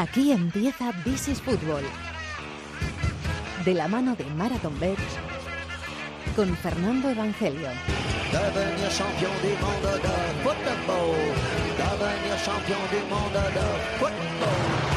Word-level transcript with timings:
Aquí 0.00 0.32
empieza 0.32 0.92
This 1.04 1.28
is 1.28 1.42
Fútbol. 1.42 1.82
De 3.66 3.74
la 3.74 3.86
mano 3.86 4.16
de 4.16 4.24
Marathon 4.30 4.72
Bets 4.80 5.02
con 6.34 6.56
Fernando 6.56 7.10
Evangelio. 7.10 7.68
Devenir 8.32 8.90
champion 8.90 9.30
du 9.42 9.50
monde 9.60 9.92
de 10.00 10.16
football. 10.42 11.16
Devenir 11.76 12.38
champion 12.42 12.80
du 12.90 13.14
monde 13.14 13.42
de 13.52 13.66
football. 13.98 14.89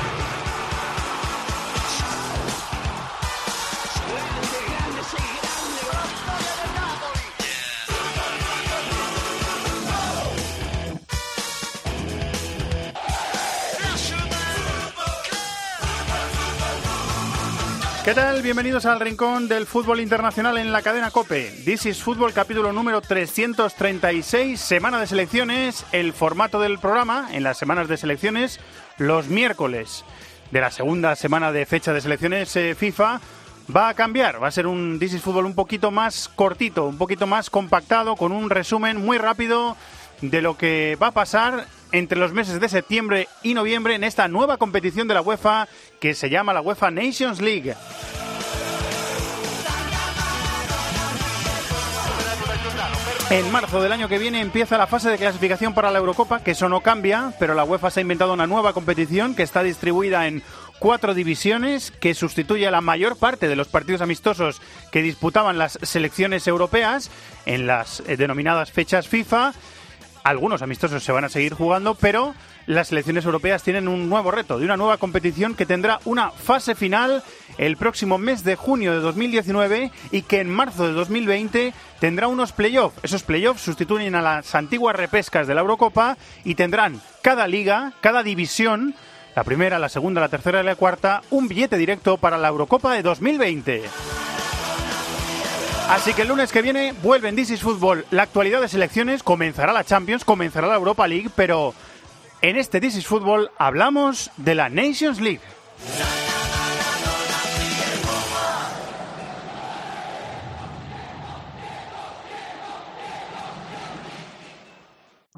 ¿Qué 18.03 18.13
tal? 18.13 18.41
Bienvenidos 18.41 18.85
al 18.85 18.99
rincón 18.99 19.47
del 19.47 19.65
fútbol 19.65 20.01
internacional 20.01 20.57
en 20.57 20.73
la 20.73 20.81
cadena 20.81 21.09
Cope. 21.09 21.49
This 21.63 21.85
is 21.85 22.03
Fútbol, 22.03 22.33
capítulo 22.33 22.73
número 22.73 22.99
336, 22.99 24.59
semana 24.59 24.99
de 24.99 25.07
selecciones. 25.07 25.85
El 25.93 26.11
formato 26.11 26.59
del 26.59 26.79
programa 26.79 27.29
en 27.31 27.43
las 27.43 27.57
semanas 27.57 27.87
de 27.87 27.95
selecciones, 27.95 28.59
los 28.97 29.29
miércoles 29.29 30.03
de 30.51 30.59
la 30.59 30.69
segunda 30.69 31.15
semana 31.15 31.53
de 31.53 31.65
fecha 31.65 31.93
de 31.93 32.01
selecciones 32.01 32.53
eh, 32.57 32.75
FIFA, 32.75 33.21
va 33.73 33.87
a 33.87 33.93
cambiar. 33.93 34.43
Va 34.43 34.49
a 34.49 34.51
ser 34.51 34.67
un 34.67 34.99
This 34.99 35.13
is 35.13 35.21
Fútbol 35.21 35.45
un 35.45 35.55
poquito 35.55 35.89
más 35.89 36.27
cortito, 36.27 36.83
un 36.83 36.97
poquito 36.97 37.25
más 37.25 37.49
compactado, 37.49 38.17
con 38.17 38.33
un 38.33 38.49
resumen 38.49 38.97
muy 38.97 39.17
rápido 39.17 39.77
de 40.21 40.41
lo 40.41 40.57
que 40.57 40.97
va 41.01 41.07
a 41.07 41.11
pasar 41.11 41.67
entre 41.93 42.19
los 42.19 42.33
meses 42.33 42.59
de 42.59 42.67
septiembre 42.67 43.29
y 43.43 43.53
noviembre 43.53 43.95
en 43.95 44.03
esta 44.03 44.27
nueva 44.27 44.57
competición 44.57 45.07
de 45.07 45.13
la 45.13 45.21
UEFA 45.21 45.69
que 46.01 46.13
se 46.15 46.29
llama 46.29 46.51
la 46.51 46.59
UEFA 46.59 46.91
Nations 46.91 47.39
League. 47.39 47.73
En 53.29 53.51
marzo 53.51 53.81
del 53.81 53.91
año 53.91 54.09
que 54.09 54.19
viene 54.19 54.41
empieza 54.41 54.77
la 54.77 54.85
fase 54.85 55.09
de 55.09 55.17
clasificación 55.17 55.73
para 55.73 55.89
la 55.89 55.99
Eurocopa, 55.99 56.43
que 56.43 56.51
eso 56.51 56.67
no 56.67 56.81
cambia, 56.81 57.33
pero 57.39 57.53
la 57.53 57.63
UEFA 57.63 57.89
se 57.89 57.99
ha 57.99 58.01
inventado 58.01 58.33
una 58.33 58.47
nueva 58.47 58.73
competición 58.73 59.33
que 59.33 59.43
está 59.43 59.63
distribuida 59.63 60.27
en 60.27 60.43
cuatro 60.77 61.13
divisiones, 61.13 61.91
que 61.91 62.13
sustituye 62.13 62.67
a 62.67 62.71
la 62.71 62.81
mayor 62.81 63.17
parte 63.17 63.47
de 63.47 63.55
los 63.55 63.69
partidos 63.69 64.01
amistosos 64.01 64.61
que 64.91 65.01
disputaban 65.01 65.57
las 65.57 65.79
selecciones 65.81 66.47
europeas 66.47 67.09
en 67.45 67.65
las 67.65 68.03
eh, 68.05 68.17
denominadas 68.17 68.71
fechas 68.71 69.07
FIFA 69.07 69.53
algunos 70.23 70.61
amistosos 70.61 71.03
se 71.03 71.11
van 71.11 71.25
a 71.25 71.29
seguir 71.29 71.53
jugando, 71.53 71.95
pero 71.95 72.33
las 72.65 72.87
selecciones 72.87 73.25
europeas 73.25 73.63
tienen 73.63 73.87
un 73.87 74.09
nuevo 74.09 74.31
reto, 74.31 74.57
de 74.57 74.65
una 74.65 74.77
nueva 74.77 74.97
competición 74.97 75.55
que 75.55 75.65
tendrá 75.65 75.99
una 76.05 76.31
fase 76.31 76.75
final 76.75 77.23
el 77.57 77.77
próximo 77.77 78.17
mes 78.17 78.43
de 78.43 78.55
junio 78.55 78.93
de 78.93 78.99
2019 78.99 79.91
y 80.11 80.21
que 80.23 80.39
en 80.39 80.49
marzo 80.49 80.87
de 80.87 80.93
2020 80.93 81.73
tendrá 81.99 82.27
unos 82.27 82.51
playoffs. 82.51 82.97
Esos 83.03 83.23
playoffs 83.23 83.61
sustituyen 83.61 84.15
a 84.15 84.21
las 84.21 84.55
antiguas 84.55 84.95
repescas 84.95 85.47
de 85.47 85.55
la 85.55 85.61
Eurocopa 85.61 86.17
y 86.43 86.55
tendrán 86.55 87.01
cada 87.21 87.47
liga, 87.47 87.93
cada 88.01 88.23
división, 88.23 88.95
la 89.35 89.43
primera, 89.43 89.79
la 89.79 89.89
segunda, 89.89 90.21
la 90.21 90.29
tercera 90.29 90.61
y 90.61 90.65
la 90.65 90.75
cuarta, 90.75 91.21
un 91.31 91.47
billete 91.47 91.77
directo 91.77 92.17
para 92.17 92.37
la 92.37 92.47
Eurocopa 92.47 92.93
de 92.93 93.03
2020. 93.03 93.83
Así 95.89 96.13
que 96.13 96.23
el 96.23 96.29
lunes 96.29 96.51
que 96.51 96.61
viene 96.61 96.93
vuelve 97.03 97.29
en 97.29 97.35
This 97.35 97.61
Fútbol 97.61 98.05
la 98.09 98.23
actualidad 98.23 98.61
de 98.61 98.67
selecciones, 98.67 99.21
comenzará 99.21 99.73
la 99.73 99.83
Champions, 99.83 100.25
comenzará 100.25 100.67
la 100.67 100.75
Europa 100.75 101.07
League, 101.07 101.29
pero 101.35 101.73
en 102.41 102.57
este 102.57 102.81
This 102.81 102.95
is 102.95 103.05
Fútbol 103.05 103.51
hablamos 103.57 104.31
de 104.37 104.55
la 104.55 104.69
Nations 104.69 105.21
League. 105.21 105.41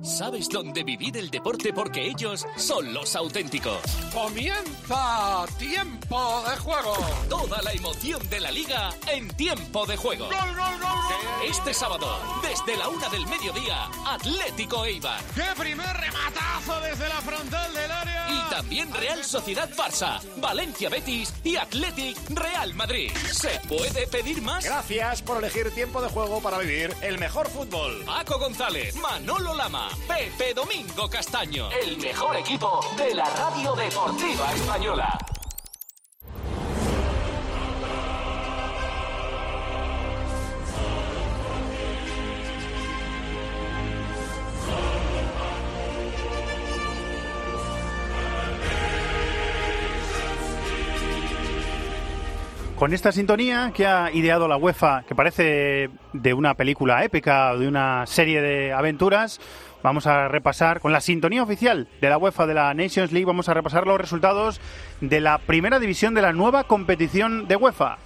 Sabes 0.06 0.50
dónde 0.50 0.84
vivir 0.84 1.18
el 1.18 1.32
deporte 1.32 1.74
porque 1.74 2.06
ellos 2.06 2.46
son 2.58 2.94
los 2.94 3.16
auténticos. 3.16 3.80
Comienza 4.14 5.46
tiempo 5.58 6.44
de 6.48 6.58
juego. 6.58 6.94
Toda 7.28 7.60
la 7.64 7.74
emoción 7.74 8.22
de 8.30 8.40
la 8.40 8.52
liga 8.52 8.94
en 9.12 9.28
tiempo 9.30 9.88
de 9.88 9.98
juego. 9.98 10.26
¡Gol, 10.26 10.56
gol, 10.56 10.56
gol, 10.56 10.80
gol! 10.80 11.50
Este 11.50 11.74
sábado, 11.74 12.08
desde 12.44 12.78
la 12.78 12.88
una 12.88 13.10
del 13.10 13.26
mediodía, 13.26 13.90
Atlético 14.06 14.86
Eibar. 14.86 15.24
¡Qué 15.34 15.48
primer 15.58 15.98
rematazo 15.98 16.80
desde 16.82 17.10
la 17.10 17.22
frontal 17.22 17.74
del 17.74 17.92
área! 17.92 18.25
También 18.56 18.90
Real 18.94 19.22
Sociedad 19.22 19.70
Barça, 19.76 20.22
Valencia 20.38 20.88
Betis 20.88 21.34
y 21.44 21.58
Athletic 21.58 22.18
Real 22.30 22.74
Madrid. 22.74 23.12
¿Se 23.30 23.50
puede 23.68 24.08
pedir 24.08 24.42
más? 24.42 24.64
Gracias 24.64 25.22
por 25.22 25.40
elegir 25.40 25.72
tiempo 25.72 26.02
de 26.02 26.08
juego 26.08 26.40
para 26.40 26.60
vivir 26.60 26.96
el 27.02 27.18
mejor 27.20 27.50
fútbol. 27.50 28.02
Paco 28.06 28.40
González, 28.40 28.96
Manolo 28.96 29.54
Lama, 29.54 29.90
Pepe 30.08 30.54
Domingo 30.54 31.10
Castaño. 31.10 31.70
El 31.70 31.98
mejor 31.98 32.38
equipo 32.38 32.80
de 32.96 33.14
la 33.14 33.30
radio 33.30 33.76
deportiva 33.76 34.54
española. 34.54 35.35
Con 52.86 52.94
esta 52.94 53.12
sintonía 53.12 53.72
que 53.74 53.88
ha 53.88 54.12
ideado 54.12 54.48
la 54.48 54.58
UEFA, 54.58 55.06
que 55.08 55.16
parece 55.16 55.90
de 56.14 56.34
una 56.36 56.54
película 56.54 57.04
épica 57.04 57.54
o 57.54 57.58
de 57.58 57.68
una 57.68 58.06
serie 58.06 58.44
de 58.44 58.74
aventuras, 58.74 59.42
vamos 59.82 60.06
a 60.06 60.28
repasar 60.28 60.82
con 60.82 60.94
la 60.94 61.02
sintonía 61.02 61.42
oficial 61.42 61.88
de 62.00 62.10
la 62.10 62.20
UEFA 62.20 62.46
de 62.46 62.54
la 62.54 62.72
Nations 62.76 63.12
League, 63.12 63.26
vamos 63.26 63.50
a 63.50 63.56
repasar 63.56 63.88
los 63.88 64.00
resultados 64.00 64.62
de 65.02 65.20
la 65.20 65.40
primera 65.40 65.80
división 65.80 66.14
de 66.14 66.22
la 66.22 66.32
nueva 66.32 66.66
competición 66.66 67.48
de 67.48 67.56
UEFA. 67.56 67.98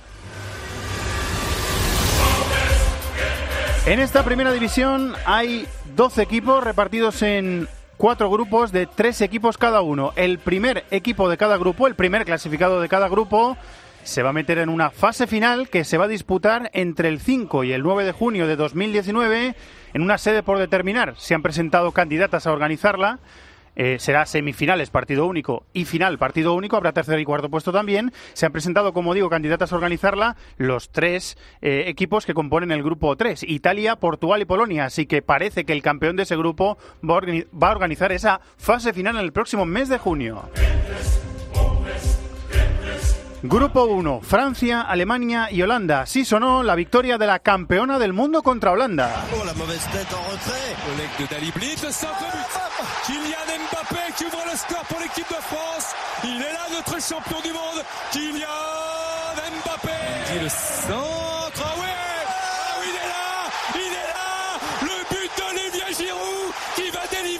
En 3.85 3.99
esta 3.99 4.23
primera 4.23 4.53
división 4.53 5.13
hay 5.25 5.67
12 5.97 6.21
equipos 6.21 6.63
repartidos 6.63 7.21
en 7.21 7.67
cuatro 7.97 8.29
grupos 8.29 8.71
de 8.71 8.85
tres 8.85 9.19
equipos 9.19 9.57
cada 9.57 9.81
uno. 9.81 10.13
El 10.15 10.39
primer 10.39 10.85
equipo 10.89 11.29
de 11.29 11.35
cada 11.35 11.57
grupo, 11.57 11.85
el 11.85 11.95
primer 11.95 12.23
clasificado 12.23 12.79
de 12.79 12.87
cada 12.87 13.09
grupo, 13.09 13.57
se 14.03 14.23
va 14.23 14.29
a 14.29 14.33
meter 14.33 14.57
en 14.59 14.69
una 14.69 14.89
fase 14.89 15.27
final 15.27 15.69
que 15.69 15.83
se 15.83 15.97
va 15.97 16.05
a 16.05 16.09
disputar 16.09 16.69
entre 16.73 17.09
el 17.09 17.19
5 17.19 17.63
y 17.63 17.73
el 17.73 17.83
9 17.83 18.05
de 18.05 18.11
junio 18.11 18.47
de 18.47 18.55
2019 18.55 19.55
en 19.93 20.01
una 20.01 20.17
sede 20.17 20.43
por 20.43 20.57
determinar. 20.57 21.13
Se 21.17 21.35
han 21.35 21.41
presentado 21.43 21.91
candidatas 21.91 22.47
a 22.47 22.51
organizarla. 22.51 23.19
Eh, 23.75 23.97
será 23.97 24.25
semifinales, 24.25 24.89
partido 24.89 25.25
único, 25.25 25.63
y 25.71 25.85
final, 25.85 26.17
partido 26.17 26.53
único. 26.53 26.75
Habrá 26.75 26.91
tercer 26.91 27.17
y 27.19 27.23
cuarto 27.23 27.49
puesto 27.49 27.71
también. 27.71 28.11
Se 28.33 28.45
han 28.45 28.51
presentado, 28.51 28.91
como 28.91 29.13
digo, 29.13 29.29
candidatas 29.29 29.71
a 29.71 29.75
organizarla 29.75 30.35
los 30.57 30.89
tres 30.89 31.37
eh, 31.61 31.83
equipos 31.87 32.25
que 32.25 32.33
componen 32.33 32.71
el 32.71 32.83
grupo 32.83 33.15
3, 33.15 33.43
Italia, 33.43 33.95
Portugal 33.95 34.41
y 34.41 34.45
Polonia. 34.45 34.85
Así 34.85 35.05
que 35.05 35.21
parece 35.21 35.63
que 35.63 35.71
el 35.71 35.81
campeón 35.81 36.17
de 36.17 36.23
ese 36.23 36.35
grupo 36.35 36.77
va 37.07 37.15
a, 37.15 37.21
organi- 37.21 37.47
va 37.57 37.69
a 37.69 37.71
organizar 37.71 38.11
esa 38.11 38.41
fase 38.57 38.91
final 38.91 39.15
en 39.15 39.23
el 39.23 39.31
próximo 39.31 39.65
mes 39.65 39.87
de 39.87 39.97
junio. 39.97 40.49
Grupo 43.41 43.85
1, 43.85 44.19
Francia, 44.21 44.81
Alemania 44.81 45.49
y 45.49 45.61
Holanda. 45.61 46.05
Sí 46.05 46.25
sonó 46.25 46.61
la 46.61 46.75
victoria 46.75 47.17
de 47.17 47.25
la 47.25 47.39
campeona 47.39 47.97
del 47.97 48.11
mundo 48.11 48.43
contra 48.43 48.71
Holanda. 48.71 49.25
Oh, 49.39 49.45
la 49.45 49.53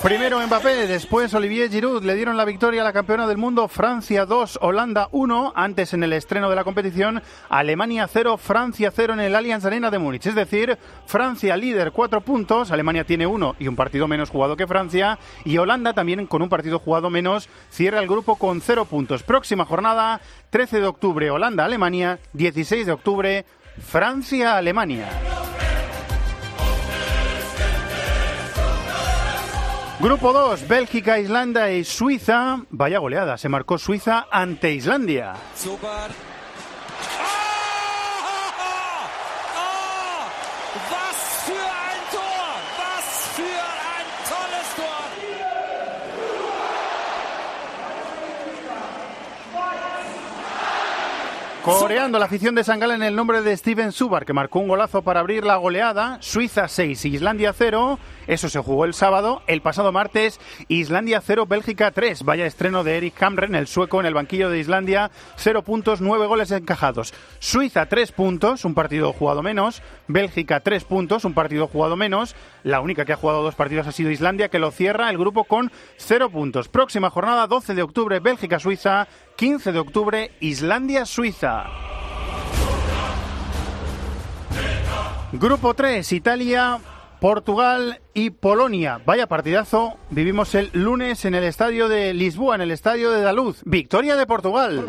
Primero 0.03 0.39
Mbappé, 0.39 0.87
después 0.87 1.33
Olivier 1.33 1.69
Giroud 1.69 2.05
le 2.05 2.15
dieron 2.15 2.37
la 2.37 2.45
victoria 2.45 2.81
a 2.81 2.85
la 2.85 2.93
campeona 2.93 3.27
del 3.27 3.37
mundo 3.37 3.67
Francia 3.67 4.25
2, 4.25 4.59
Holanda 4.61 5.09
1. 5.11 5.51
Antes 5.57 5.93
en 5.93 6.03
el 6.03 6.13
estreno 6.13 6.49
de 6.49 6.55
la 6.55 6.63
competición, 6.63 7.21
Alemania 7.49 8.07
0, 8.07 8.37
Francia 8.37 8.93
0 8.95 9.15
en 9.15 9.19
el 9.19 9.35
Allianz 9.35 9.65
Arena 9.65 9.91
de 9.91 9.99
Múnich. 9.99 10.25
Es 10.25 10.35
decir, 10.35 10.77
Francia 11.05 11.57
líder 11.57 11.91
4 11.91 12.21
puntos, 12.21 12.71
Alemania 12.71 13.03
tiene 13.03 13.27
1 13.27 13.57
y 13.59 13.67
un 13.67 13.75
partido 13.75 14.07
menos 14.07 14.29
jugado 14.29 14.55
que 14.55 14.67
Francia. 14.67 15.19
Y 15.43 15.57
Holanda 15.57 15.91
también 15.91 16.27
con 16.27 16.41
un 16.41 16.49
partido 16.49 16.79
jugado 16.79 17.09
menos 17.09 17.49
cierra 17.69 17.99
el 17.99 18.07
grupo 18.07 18.37
con 18.37 18.61
0 18.61 18.85
puntos. 18.85 19.23
Próxima 19.23 19.65
jornada, 19.65 20.21
13 20.49 20.79
de 20.79 20.87
octubre 20.87 21.29
Holanda-Alemania, 21.29 22.19
16 22.31 22.85
de 22.85 22.91
octubre 22.93 23.45
Francia-Alemania. 23.79 25.09
Grupo 30.01 30.31
2, 30.31 30.65
Bélgica, 30.69 31.19
Islanda 31.19 31.71
y 31.71 31.83
Suiza. 31.83 32.63
Vaya 32.69 32.99
goleada, 32.99 33.37
se 33.37 33.49
marcó 33.49 33.77
Suiza 33.77 34.27
ante 34.31 34.71
Islandia. 34.71 35.33
Coreando 51.77 52.17
la 52.17 52.25
afición 52.25 52.55
de 52.55 52.63
Sangala 52.63 52.95
en 52.95 53.03
el 53.03 53.15
nombre 53.15 53.43
de 53.43 53.55
Steven 53.55 53.91
Subar, 53.91 54.25
que 54.25 54.33
marcó 54.33 54.59
un 54.59 54.67
golazo 54.67 55.03
para 55.03 55.19
abrir 55.19 55.45
la 55.45 55.57
goleada. 55.57 56.17
Suiza 56.19 56.67
6, 56.67 57.05
Islandia 57.05 57.53
0. 57.53 57.99
Eso 58.25 58.49
se 58.49 58.59
jugó 58.59 58.85
el 58.85 58.95
sábado. 58.95 59.43
El 59.45 59.61
pasado 59.61 59.91
martes, 59.91 60.39
Islandia 60.67 61.21
0, 61.21 61.45
Bélgica 61.45 61.91
3. 61.91 62.23
Vaya 62.23 62.47
estreno 62.47 62.83
de 62.83 62.97
Eric 62.97 63.21
Hamren, 63.21 63.53
el 63.53 63.67
sueco, 63.67 63.99
en 63.99 64.07
el 64.07 64.15
banquillo 64.15 64.49
de 64.49 64.59
Islandia. 64.59 65.11
0 65.35 65.63
puntos, 65.63 66.01
9 66.01 66.25
goles 66.25 66.49
encajados. 66.51 67.13
Suiza 67.37 67.85
3 67.85 68.11
puntos, 68.13 68.65
un 68.65 68.73
partido 68.73 69.13
jugado 69.13 69.43
menos. 69.43 69.83
Bélgica 70.09 70.59
3 70.59 70.83
puntos, 70.85 71.23
un 71.23 71.35
partido 71.35 71.67
jugado 71.67 71.95
menos. 71.95 72.35
La 72.63 72.81
única 72.81 73.05
que 73.05 73.13
ha 73.13 73.15
jugado 73.15 73.43
dos 73.43 73.55
partidos 73.55 73.85
ha 73.87 73.91
sido 73.91 74.09
Islandia, 74.09 74.49
que 74.49 74.57
lo 74.57 74.71
cierra 74.71 75.09
el 75.11 75.19
grupo 75.19 75.43
con 75.43 75.71
0 75.97 76.31
puntos. 76.31 76.67
Próxima 76.67 77.11
jornada, 77.11 77.45
12 77.45 77.75
de 77.75 77.83
octubre, 77.83 78.19
Bélgica-Suiza. 78.19 79.07
15 79.37 79.71
de 79.71 79.79
octubre, 79.79 80.31
Islandia-Suiza. 80.39 81.67
Grupo 85.31 85.75
3, 85.75 86.11
Italia, 86.11 86.79
Portugal 87.19 87.99
y 88.13 88.29
Polonia. 88.29 89.01
Vaya 89.05 89.27
partidazo. 89.27 89.97
Vivimos 90.09 90.55
el 90.55 90.69
lunes 90.73 91.25
en 91.25 91.35
el 91.35 91.43
estadio 91.43 91.89
de 91.89 92.13
Lisboa, 92.13 92.55
en 92.55 92.61
el 92.61 92.71
estadio 92.71 93.11
de 93.11 93.21
Daluz. 93.21 93.61
Victoria 93.65 94.15
de 94.15 94.25
Portugal. 94.25 94.85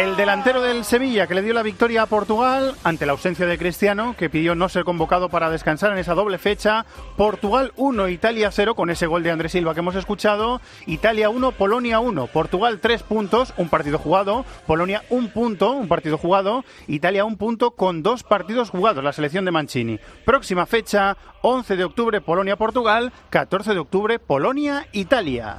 El 0.00 0.16
delantero 0.16 0.62
del 0.62 0.86
Sevilla 0.86 1.26
que 1.26 1.34
le 1.34 1.42
dio 1.42 1.52
la 1.52 1.62
victoria 1.62 2.00
a 2.00 2.06
Portugal 2.06 2.74
ante 2.84 3.04
la 3.04 3.12
ausencia 3.12 3.44
de 3.44 3.58
Cristiano, 3.58 4.14
que 4.16 4.30
pidió 4.30 4.54
no 4.54 4.70
ser 4.70 4.84
convocado 4.84 5.28
para 5.28 5.50
descansar 5.50 5.92
en 5.92 5.98
esa 5.98 6.14
doble 6.14 6.38
fecha. 6.38 6.86
Portugal 7.18 7.74
1, 7.76 8.08
Italia 8.08 8.50
0 8.50 8.74
con 8.74 8.88
ese 8.88 9.06
gol 9.06 9.22
de 9.22 9.30
Andrés 9.30 9.52
Silva 9.52 9.74
que 9.74 9.80
hemos 9.80 9.96
escuchado. 9.96 10.62
Italia 10.86 11.28
1, 11.28 11.52
Polonia 11.52 12.00
1. 12.00 12.28
Portugal 12.28 12.78
3 12.80 13.02
puntos, 13.02 13.52
un 13.58 13.68
partido 13.68 13.98
jugado. 13.98 14.46
Polonia 14.66 15.02
1 15.10 15.28
punto, 15.34 15.72
un 15.72 15.86
partido 15.86 16.16
jugado. 16.16 16.64
Italia 16.86 17.26
1 17.26 17.36
punto 17.36 17.72
con 17.72 18.02
dos 18.02 18.22
partidos 18.22 18.70
jugados, 18.70 19.04
la 19.04 19.12
selección 19.12 19.44
de 19.44 19.50
Mancini. 19.50 20.00
Próxima 20.24 20.64
fecha, 20.64 21.18
11 21.42 21.76
de 21.76 21.84
octubre 21.84 22.22
Polonia-Portugal, 22.22 23.12
14 23.28 23.74
de 23.74 23.80
octubre 23.80 24.18
Polonia-Italia. 24.18 25.58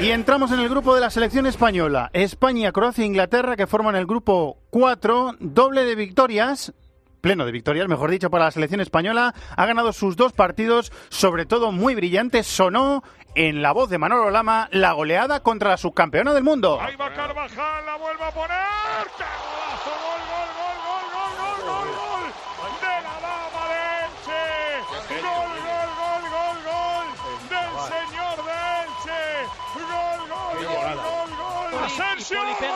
Y 0.00 0.10
entramos 0.10 0.50
en 0.50 0.60
el 0.60 0.68
grupo 0.68 0.94
de 0.94 1.00
la 1.00 1.10
selección 1.10 1.46
española. 1.46 2.10
España, 2.12 2.72
Croacia 2.72 3.02
e 3.02 3.06
Inglaterra 3.06 3.56
que 3.56 3.66
forman 3.66 3.94
el 3.94 4.06
grupo 4.06 4.58
4, 4.70 5.36
doble 5.38 5.84
de 5.84 5.94
victorias. 5.94 6.72
Pleno 7.20 7.46
de 7.46 7.52
victorias, 7.52 7.86
mejor 7.86 8.10
dicho, 8.10 8.30
para 8.30 8.46
la 8.46 8.50
selección 8.50 8.80
española. 8.80 9.32
Ha 9.56 9.66
ganado 9.66 9.92
sus 9.92 10.16
dos 10.16 10.32
partidos, 10.32 10.90
sobre 11.08 11.46
todo 11.46 11.70
muy 11.70 11.94
brillantes. 11.94 12.48
Sonó 12.48 13.04
en 13.36 13.62
la 13.62 13.70
voz 13.72 13.90
de 13.90 13.98
Manolo 13.98 14.30
Lama 14.30 14.68
la 14.72 14.92
goleada 14.92 15.40
contra 15.40 15.70
la 15.70 15.76
subcampeona 15.76 16.34
del 16.34 16.42
mundo. 16.42 16.80
Ahí 16.80 16.96
va 16.96 17.12
Carvajal, 17.12 17.86
la 17.86 17.96
vuelve 17.96 18.24
a 18.24 18.30
poner. 18.32 18.56
Gol. 32.30 32.71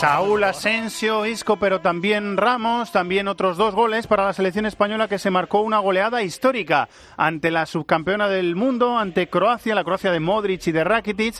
Saúl 0.00 0.42
Asensio, 0.44 1.26
Isco, 1.26 1.58
pero 1.58 1.82
también 1.82 2.38
Ramos, 2.38 2.90
también 2.90 3.28
otros 3.28 3.58
dos 3.58 3.74
goles 3.74 4.06
para 4.06 4.24
la 4.24 4.32
selección 4.32 4.64
española 4.64 5.08
que 5.08 5.18
se 5.18 5.30
marcó 5.30 5.60
una 5.60 5.78
goleada 5.78 6.22
histórica 6.22 6.88
ante 7.18 7.50
la 7.50 7.66
subcampeona 7.66 8.26
del 8.26 8.56
mundo, 8.56 8.96
ante 8.96 9.28
Croacia, 9.28 9.74
la 9.74 9.84
Croacia 9.84 10.10
de 10.10 10.18
Modric 10.18 10.66
y 10.68 10.72
de 10.72 10.84
Rakitic 10.84 11.34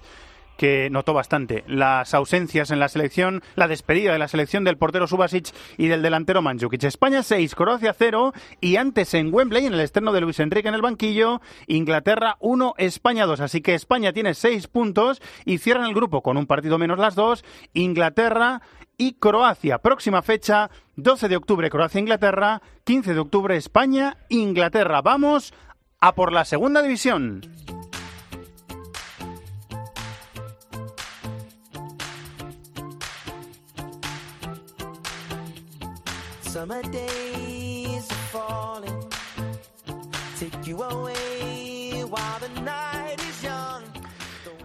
que 0.61 0.91
notó 0.91 1.15
bastante 1.15 1.65
las 1.69 2.13
ausencias 2.13 2.71
en 2.71 2.81
la 2.81 2.91
selección, 2.91 3.43
la 3.57 3.67
despedida 3.67 4.13
de 4.13 4.19
la 4.19 4.29
selección 4.29 4.63
del 4.63 4.77
portero 4.77 5.07
Subasic 5.07 5.55
y 5.79 5.87
del 5.87 6.03
delantero 6.03 6.43
Mandzukic. 6.43 6.85
España 6.85 7.23
6, 7.23 7.55
Croacia 7.55 7.95
0 7.99 8.35
y 8.61 8.77
antes 8.77 9.15
en 9.15 9.33
Wembley, 9.33 9.65
en 9.65 9.73
el 9.73 9.81
estreno 9.81 10.13
de 10.13 10.21
Luis 10.21 10.39
Enrique 10.39 10.69
en 10.69 10.75
el 10.75 10.83
banquillo, 10.83 11.41
Inglaterra 11.67 12.37
1, 12.41 12.75
España 12.77 13.25
2. 13.25 13.41
Así 13.41 13.63
que 13.63 13.75
España 13.75 14.13
tiene 14.13 14.35
6 14.35 14.67
puntos 14.67 15.23
y 15.47 15.57
cierran 15.57 15.87
el 15.87 15.95
grupo 15.95 16.21
con 16.21 16.37
un 16.37 16.45
partido 16.45 16.77
menos 16.77 16.99
las 16.99 17.15
dos, 17.15 17.43
Inglaterra 17.73 18.61
y 18.99 19.15
Croacia. 19.15 19.79
Próxima 19.79 20.21
fecha, 20.21 20.69
12 20.97 21.29
de 21.31 21.37
octubre 21.37 21.71
Croacia-Inglaterra, 21.71 22.61
15 22.85 23.15
de 23.15 23.21
octubre 23.21 23.57
España-Inglaterra. 23.57 25.01
Vamos 25.01 25.55
a 26.01 26.15
por 26.15 26.35
la 26.35 26.45
segunda 26.45 26.83
división. 26.83 27.41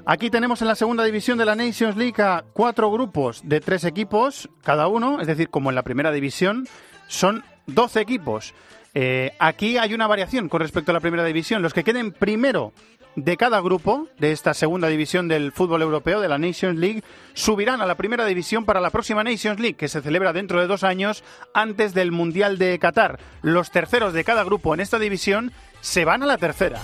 Aquí 0.07 0.29
tenemos 0.29 0.61
en 0.61 0.67
la 0.67 0.75
segunda 0.75 1.03
división 1.03 1.37
de 1.37 1.45
la 1.45 1.55
Nations 1.55 1.97
League 1.97 2.23
cuatro 2.53 2.91
grupos 2.91 3.41
de 3.43 3.59
tres 3.59 3.83
equipos 3.85 4.49
cada 4.63 4.87
uno, 4.87 5.19
es 5.19 5.27
decir, 5.27 5.49
como 5.49 5.69
en 5.69 5.75
la 5.75 5.81
primera 5.83 6.11
división, 6.11 6.67
son 7.07 7.43
12 7.67 8.01
equipos. 8.01 8.53
Eh, 8.93 9.33
aquí 9.39 9.77
hay 9.77 9.93
una 9.93 10.07
variación 10.07 10.47
con 10.47 10.61
respecto 10.61 10.91
a 10.91 10.93
la 10.93 10.99
primera 10.99 11.25
división. 11.25 11.61
Los 11.61 11.73
que 11.73 11.83
queden 11.83 12.11
primero 12.11 12.71
de 13.15 13.37
cada 13.37 13.59
grupo 13.61 14.07
de 14.19 14.31
esta 14.31 14.53
segunda 14.53 14.87
división 14.87 15.27
del 15.27 15.51
fútbol 15.51 15.81
europeo, 15.81 16.19
de 16.19 16.27
la 16.27 16.37
Nations 16.37 16.77
League, 16.77 17.03
subirán 17.33 17.81
a 17.81 17.85
la 17.85 17.95
primera 17.95 18.25
división 18.25 18.65
para 18.65 18.81
la 18.81 18.89
próxima 18.89 19.23
Nations 19.23 19.59
League, 19.59 19.75
que 19.75 19.87
se 19.87 20.01
celebra 20.01 20.33
dentro 20.33 20.59
de 20.59 20.67
dos 20.67 20.83
años 20.83 21.23
antes 21.53 21.93
del 21.93 22.11
Mundial 22.11 22.57
de 22.57 22.77
Qatar. 22.79 23.19
Los 23.41 23.71
terceros 23.71 24.13
de 24.13 24.23
cada 24.23 24.43
grupo 24.43 24.73
en 24.73 24.79
esta 24.79 24.99
división 24.99 25.51
se 25.81 26.05
van 26.05 26.23
a 26.23 26.25
la 26.25 26.37
tercera. 26.37 26.79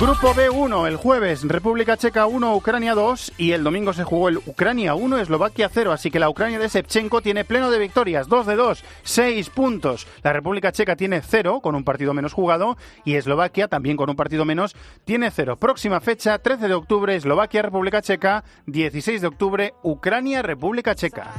Grupo 0.00 0.32
B1, 0.32 0.88
el 0.88 0.96
jueves, 0.96 1.42
República 1.46 1.94
Checa 1.94 2.24
1, 2.24 2.56
Ucrania 2.56 2.94
2 2.94 3.34
y 3.36 3.52
el 3.52 3.62
domingo 3.62 3.92
se 3.92 4.02
jugó 4.02 4.30
el 4.30 4.38
Ucrania 4.38 4.94
1, 4.94 5.18
Eslovaquia 5.18 5.68
0, 5.70 5.92
así 5.92 6.10
que 6.10 6.18
la 6.18 6.30
Ucrania 6.30 6.58
de 6.58 6.68
Shevchenko 6.68 7.20
tiene 7.20 7.44
pleno 7.44 7.70
de 7.70 7.78
victorias, 7.78 8.26
2 8.26 8.46
de 8.46 8.56
2, 8.56 8.82
6 9.02 9.50
puntos. 9.50 10.06
La 10.22 10.32
República 10.32 10.72
Checa 10.72 10.96
tiene 10.96 11.20
0 11.20 11.60
con 11.60 11.74
un 11.74 11.84
partido 11.84 12.14
menos 12.14 12.32
jugado 12.32 12.78
y 13.04 13.16
Eslovaquia 13.16 13.68
también 13.68 13.98
con 13.98 14.08
un 14.08 14.16
partido 14.16 14.46
menos 14.46 14.74
tiene 15.04 15.30
0. 15.30 15.58
Próxima 15.58 16.00
fecha, 16.00 16.38
13 16.38 16.68
de 16.68 16.74
octubre, 16.74 17.14
Eslovaquia, 17.14 17.60
República 17.60 18.00
Checa, 18.00 18.42
16 18.64 19.20
de 19.20 19.26
octubre, 19.26 19.74
Ucrania, 19.82 20.40
República 20.40 20.94
Checa. 20.94 21.30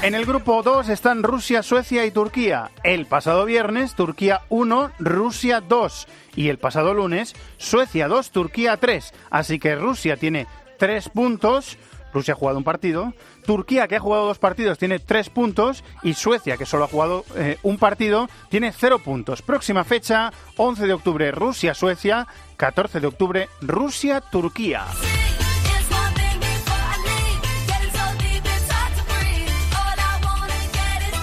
En 0.00 0.14
el 0.14 0.26
grupo 0.26 0.62
2 0.62 0.90
están 0.90 1.24
Rusia, 1.24 1.64
Suecia 1.64 2.06
y 2.06 2.12
Turquía. 2.12 2.70
El 2.84 3.06
pasado 3.06 3.44
viernes, 3.44 3.94
Turquía 3.96 4.42
1, 4.48 4.92
Rusia 5.00 5.60
2. 5.60 6.06
Y 6.36 6.50
el 6.50 6.58
pasado 6.58 6.94
lunes, 6.94 7.34
Suecia 7.56 8.06
2, 8.06 8.30
Turquía 8.30 8.76
3. 8.76 9.12
Así 9.28 9.58
que 9.58 9.74
Rusia 9.74 10.16
tiene 10.16 10.46
3 10.78 11.08
puntos, 11.08 11.78
Rusia 12.12 12.34
ha 12.34 12.36
jugado 12.36 12.58
un 12.58 12.64
partido. 12.64 13.12
Turquía, 13.44 13.88
que 13.88 13.96
ha 13.96 14.00
jugado 14.00 14.26
dos 14.26 14.38
partidos, 14.38 14.78
tiene 14.78 15.00
tres 15.00 15.30
puntos. 15.30 15.82
Y 16.04 16.14
Suecia, 16.14 16.56
que 16.56 16.64
solo 16.64 16.84
ha 16.84 16.88
jugado 16.88 17.24
eh, 17.34 17.58
un 17.64 17.76
partido, 17.76 18.28
tiene 18.50 18.72
cero 18.72 19.00
puntos. 19.00 19.42
Próxima 19.42 19.82
fecha, 19.82 20.32
11 20.56 20.86
de 20.86 20.92
octubre, 20.92 21.30
Rusia-Suecia. 21.32 22.28
14 22.56 23.00
de 23.00 23.06
octubre, 23.08 23.48
Rusia-Turquía. 23.60 24.84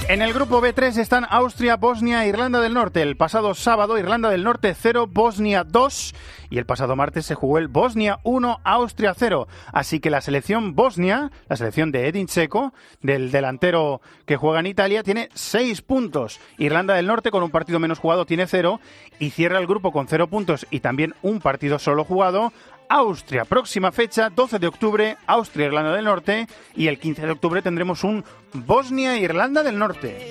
En 0.08 0.22
el 0.22 0.34
grupo 0.34 0.62
B3 0.62 1.00
están 1.00 1.26
Austria, 1.32 1.78
Bosnia 1.78 2.24
e 2.24 2.28
Irlanda 2.28 2.62
del 2.62 2.76
Norte. 2.76 3.02
El 3.02 3.18
pasado 3.18 3.56
sábado 3.56 3.98
Irlanda 3.98 4.30
del 4.30 4.44
Norte 4.44 4.76
0, 4.80 5.08
Bosnia 5.08 5.64
2 5.64 6.14
y 6.52 6.60
el 6.60 6.68
pasado 6.68 6.96
martes 6.96 7.26
se 7.26 7.34
jugó 7.34 7.58
el 7.58 7.68
Bosnia 7.68 8.20
1, 8.24 8.62
Austria 8.64 9.16
0. 9.18 9.48
Así 9.74 10.00
que 10.00 10.12
la 10.12 10.22
selección 10.22 10.76
bosnia, 10.76 11.32
la 11.50 11.56
selección 11.56 11.92
de 11.92 12.08
Edin 12.08 12.28
Checo, 12.28 12.72
del 13.02 13.32
delantero 13.32 14.00
que 14.28 14.38
juega 14.38 14.60
en 14.60 14.68
Italia, 14.68 15.02
tiene 15.02 15.30
6 15.34 15.82
puntos. 15.82 16.40
Irlanda 16.60 16.94
del 16.94 17.08
Norte 17.08 17.32
con 17.32 17.42
un 17.42 17.50
partido 17.50 17.80
menos 17.80 17.98
jugado 17.98 18.28
tiene 18.28 18.46
0 18.46 18.80
y 19.18 19.32
cierra 19.32 19.58
el 19.58 19.66
grupo 19.66 19.92
con 19.92 20.08
0 20.08 20.28
puntos 20.28 20.68
y 20.70 20.82
también 20.82 21.16
un 21.24 21.40
partido 21.40 21.80
solo 21.80 22.04
jugado. 22.04 22.54
Austria. 22.90 23.46
Próxima 23.46 23.92
fecha, 23.92 24.30
12 24.30 24.60
de 24.60 24.68
octubre, 24.68 25.18
Austria-Irlanda 25.28 25.94
del 25.94 26.06
Norte. 26.06 26.48
Y 26.76 26.88
el 26.88 27.00
15 27.00 27.26
de 27.26 27.32
octubre 27.32 27.62
tendremos 27.62 28.04
un 28.04 28.24
Bosnia-Irlanda 28.54 29.64
del 29.64 29.78
Norte. 29.78 30.30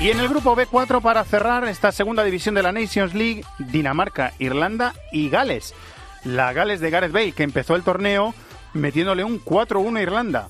Y 0.00 0.10
en 0.10 0.20
el 0.20 0.28
grupo 0.28 0.54
B4, 0.54 1.02
para 1.02 1.24
cerrar 1.24 1.66
esta 1.66 1.90
segunda 1.90 2.22
división 2.22 2.54
de 2.54 2.62
la 2.62 2.70
Nations 2.70 3.14
League, 3.14 3.44
Dinamarca, 3.58 4.32
Irlanda 4.38 4.94
y 5.10 5.28
Gales. 5.28 5.74
La 6.24 6.52
Gales 6.52 6.78
de 6.80 6.90
Gareth 6.90 7.10
Bale, 7.10 7.32
que 7.32 7.42
empezó 7.42 7.74
el 7.74 7.82
torneo 7.82 8.32
metiéndole 8.74 9.24
un 9.24 9.42
4-1 9.42 9.98
a 9.98 10.02
Irlanda, 10.02 10.48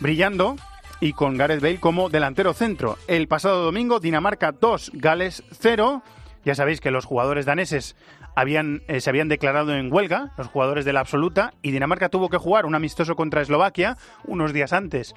brillando 0.00 0.56
y 1.00 1.14
con 1.14 1.36
Gareth 1.36 1.62
Bale 1.62 1.80
como 1.80 2.10
delantero 2.10 2.52
centro. 2.52 2.98
El 3.06 3.26
pasado 3.26 3.64
domingo, 3.64 4.00
Dinamarca 4.00 4.52
2, 4.52 4.92
Gales 4.94 5.42
0. 5.52 6.02
Ya 6.44 6.54
sabéis 6.54 6.80
que 6.80 6.90
los 6.90 7.04
jugadores 7.04 7.46
daneses 7.46 7.96
habían, 8.34 8.82
eh, 8.88 9.00
se 9.00 9.10
habían 9.10 9.28
declarado 9.28 9.74
en 9.74 9.92
huelga, 9.92 10.32
los 10.38 10.46
jugadores 10.48 10.84
de 10.84 10.92
la 10.92 11.00
absoluta, 11.00 11.52
y 11.62 11.70
Dinamarca 11.70 12.08
tuvo 12.08 12.28
que 12.28 12.38
jugar 12.38 12.66
un 12.66 12.74
amistoso 12.74 13.16
contra 13.16 13.42
Eslovaquia 13.42 13.96
unos 14.24 14.52
días 14.52 14.72
antes 14.72 15.14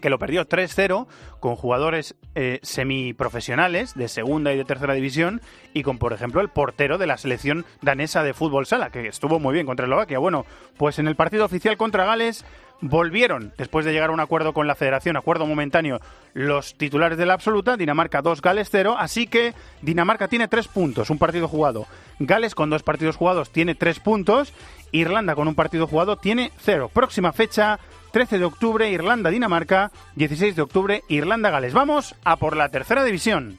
que 0.00 0.10
lo 0.10 0.18
perdió 0.18 0.48
3-0 0.48 1.06
con 1.40 1.56
jugadores 1.56 2.16
eh, 2.34 2.58
semiprofesionales 2.62 3.94
de 3.94 4.08
segunda 4.08 4.52
y 4.52 4.56
de 4.56 4.64
tercera 4.64 4.94
división 4.94 5.40
y 5.74 5.82
con, 5.82 5.98
por 5.98 6.12
ejemplo, 6.12 6.40
el 6.40 6.48
portero 6.48 6.98
de 6.98 7.06
la 7.06 7.16
selección 7.16 7.64
danesa 7.82 8.22
de 8.22 8.34
fútbol 8.34 8.66
sala, 8.66 8.90
que 8.90 9.08
estuvo 9.08 9.38
muy 9.38 9.54
bien 9.54 9.66
contra 9.66 9.86
Eslovaquia. 9.86 10.18
Bueno, 10.18 10.46
pues 10.76 10.98
en 10.98 11.08
el 11.08 11.16
partido 11.16 11.44
oficial 11.44 11.76
contra 11.76 12.04
Gales 12.04 12.44
volvieron, 12.80 13.52
después 13.56 13.84
de 13.84 13.92
llegar 13.92 14.10
a 14.10 14.12
un 14.12 14.20
acuerdo 14.20 14.52
con 14.52 14.66
la 14.66 14.74
federación, 14.74 15.16
acuerdo 15.16 15.46
momentáneo, 15.46 16.00
los 16.34 16.76
titulares 16.76 17.18
de 17.18 17.26
la 17.26 17.34
absoluta, 17.34 17.76
Dinamarca 17.76 18.22
2, 18.22 18.42
Gales 18.42 18.68
0, 18.70 18.96
así 18.98 19.26
que 19.26 19.54
Dinamarca 19.82 20.28
tiene 20.28 20.48
3 20.48 20.68
puntos, 20.68 21.10
un 21.10 21.18
partido 21.18 21.48
jugado. 21.48 21.86
Gales 22.18 22.54
con 22.54 22.70
dos 22.70 22.82
partidos 22.82 23.16
jugados 23.16 23.50
tiene 23.50 23.74
3 23.74 24.00
puntos, 24.00 24.52
Irlanda 24.92 25.34
con 25.34 25.48
un 25.48 25.54
partido 25.54 25.86
jugado 25.86 26.16
tiene 26.16 26.52
0. 26.58 26.90
Próxima 26.92 27.32
fecha, 27.32 27.78
13 28.16 28.38
de 28.38 28.46
octubre, 28.46 28.90
Irlanda-Dinamarca, 28.90 29.92
16 30.14 30.56
de 30.56 30.62
octubre, 30.62 31.04
Irlanda-Gales. 31.06 31.74
Vamos 31.74 32.14
a 32.24 32.36
por 32.36 32.56
la 32.56 32.70
tercera 32.70 33.04
división. 33.04 33.58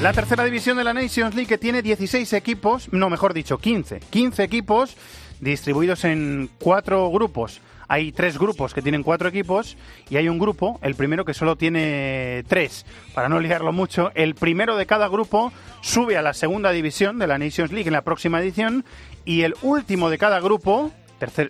La 0.00 0.12
tercera 0.12 0.44
división 0.44 0.76
de 0.76 0.84
la 0.84 0.94
Nations 0.94 1.34
League 1.34 1.48
que 1.48 1.58
tiene 1.58 1.82
16 1.82 2.32
equipos, 2.34 2.92
no, 2.92 3.10
mejor 3.10 3.34
dicho, 3.34 3.58
15. 3.58 3.98
15 3.98 4.44
equipos 4.44 4.96
distribuidos 5.44 6.04
en 6.04 6.50
cuatro 6.58 7.10
grupos. 7.10 7.60
Hay 7.86 8.12
tres 8.12 8.38
grupos 8.38 8.72
que 8.74 8.82
tienen 8.82 9.02
cuatro 9.02 9.28
equipos 9.28 9.76
y 10.08 10.16
hay 10.16 10.28
un 10.28 10.38
grupo, 10.38 10.78
el 10.82 10.94
primero 10.94 11.24
que 11.24 11.34
solo 11.34 11.56
tiene 11.56 12.42
tres. 12.48 12.86
Para 13.14 13.28
no 13.28 13.40
liarlo 13.40 13.72
mucho, 13.72 14.10
el 14.14 14.34
primero 14.34 14.76
de 14.76 14.86
cada 14.86 15.08
grupo 15.08 15.52
sube 15.82 16.16
a 16.16 16.22
la 16.22 16.32
segunda 16.32 16.70
división 16.70 17.18
de 17.18 17.26
la 17.26 17.38
Nations 17.38 17.72
League 17.72 17.88
en 17.88 17.92
la 17.92 18.02
próxima 18.02 18.40
edición 18.40 18.84
y 19.24 19.42
el 19.42 19.54
último 19.62 20.10
de 20.10 20.18
cada 20.18 20.40
grupo, 20.40 20.92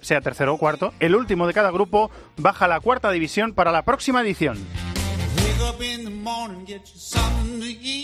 sea 0.03 0.21
tercero 0.21 0.55
o 0.55 0.59
cuarto, 0.59 0.93
el 1.01 1.15
último 1.15 1.47
de 1.47 1.55
cada 1.55 1.71
grupo 1.71 2.11
baja 2.37 2.65
a 2.65 2.69
la 2.69 2.81
cuarta 2.81 3.11
división 3.11 3.55
para 3.55 3.73
la 3.73 3.83
próxima 3.83 4.23
edición. 4.23 4.59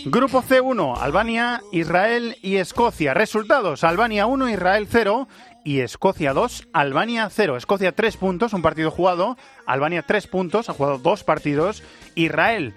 Grupo 0.05 0.41
C1, 0.41 0.97
Albania, 0.99 1.61
Israel 1.71 2.37
y 2.41 2.55
Escocia. 2.55 3.13
Resultados, 3.13 3.83
Albania 3.83 4.25
1, 4.25 4.49
Israel 4.49 4.87
0 4.89 5.27
y 5.63 5.81
Escocia 5.81 6.33
2, 6.33 6.69
Albania 6.73 7.29
0. 7.29 7.57
Escocia 7.57 7.91
3 7.91 8.17
puntos, 8.17 8.53
un 8.53 8.61
partido 8.61 8.91
jugado. 8.91 9.37
Albania 9.65 10.03
3 10.03 10.27
puntos, 10.27 10.69
ha 10.69 10.73
jugado 10.73 10.97
dos 10.97 11.23
partidos. 11.23 11.83
Israel, 12.15 12.73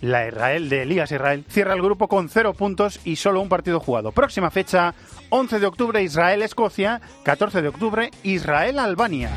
la 0.00 0.26
Israel 0.26 0.68
de 0.68 0.82
Elías 0.82 1.12
Israel, 1.12 1.44
cierra 1.48 1.74
el 1.74 1.82
grupo 1.82 2.08
con 2.08 2.28
0 2.28 2.54
puntos 2.54 3.00
y 3.04 3.16
solo 3.16 3.40
un 3.40 3.48
partido 3.48 3.80
jugado. 3.80 4.12
Próxima 4.12 4.50
fecha, 4.50 4.94
11 5.30 5.60
de 5.60 5.66
octubre, 5.66 6.02
Israel-Escocia. 6.02 7.00
14 7.24 7.62
de 7.62 7.68
octubre, 7.68 8.10
Israel-Albania. 8.22 9.30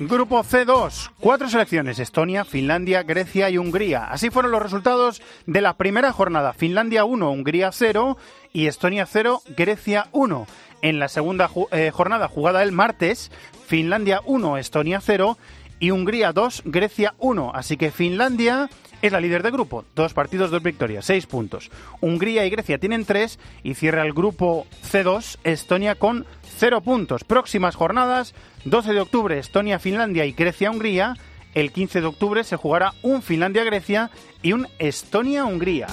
Grupo 0.00 0.42
C2, 0.42 1.10
cuatro 1.20 1.48
selecciones, 1.48 1.98
Estonia, 1.98 2.44
Finlandia, 2.44 3.02
Grecia 3.02 3.50
y 3.50 3.58
Hungría. 3.58 4.06
Así 4.06 4.30
fueron 4.30 4.52
los 4.52 4.62
resultados 4.62 5.22
de 5.46 5.60
la 5.60 5.76
primera 5.76 6.12
jornada. 6.12 6.52
Finlandia 6.52 7.04
1, 7.04 7.30
Hungría 7.30 7.70
0 7.72 8.16
y 8.52 8.66
Estonia 8.66 9.06
0, 9.06 9.42
Grecia 9.56 10.08
1. 10.12 10.46
En 10.82 10.98
la 10.98 11.08
segunda 11.08 11.50
eh, 11.70 11.90
jornada 11.92 12.28
jugada 12.28 12.62
el 12.62 12.72
martes, 12.72 13.30
Finlandia 13.66 14.20
1, 14.24 14.58
Estonia 14.58 15.00
0 15.00 15.38
y 15.84 15.90
Hungría 15.90 16.32
2, 16.32 16.62
Grecia 16.64 17.14
1. 17.18 17.52
Así 17.54 17.76
que 17.76 17.90
Finlandia 17.90 18.70
es 19.02 19.12
la 19.12 19.20
líder 19.20 19.42
de 19.42 19.50
grupo. 19.50 19.84
Dos 19.94 20.14
partidos, 20.14 20.50
dos 20.50 20.62
victorias, 20.62 21.04
seis 21.04 21.26
puntos. 21.26 21.70
Hungría 22.00 22.46
y 22.46 22.50
Grecia 22.50 22.78
tienen 22.78 23.04
tres 23.04 23.38
y 23.62 23.74
cierra 23.74 24.00
el 24.00 24.14
grupo 24.14 24.66
C2 24.90 25.36
Estonia 25.44 25.94
con 25.96 26.24
cero 26.56 26.80
puntos. 26.80 27.24
Próximas 27.24 27.74
jornadas, 27.74 28.34
12 28.64 28.94
de 28.94 29.00
octubre 29.00 29.38
Estonia, 29.38 29.78
Finlandia 29.78 30.24
y 30.24 30.32
Grecia, 30.32 30.70
Hungría. 30.70 31.18
El 31.52 31.70
15 31.70 32.00
de 32.00 32.06
octubre 32.06 32.44
se 32.44 32.56
jugará 32.56 32.94
un 33.02 33.20
Finlandia-Grecia 33.20 34.10
y 34.40 34.54
un 34.54 34.66
Estonia-Hungría. 34.78 35.88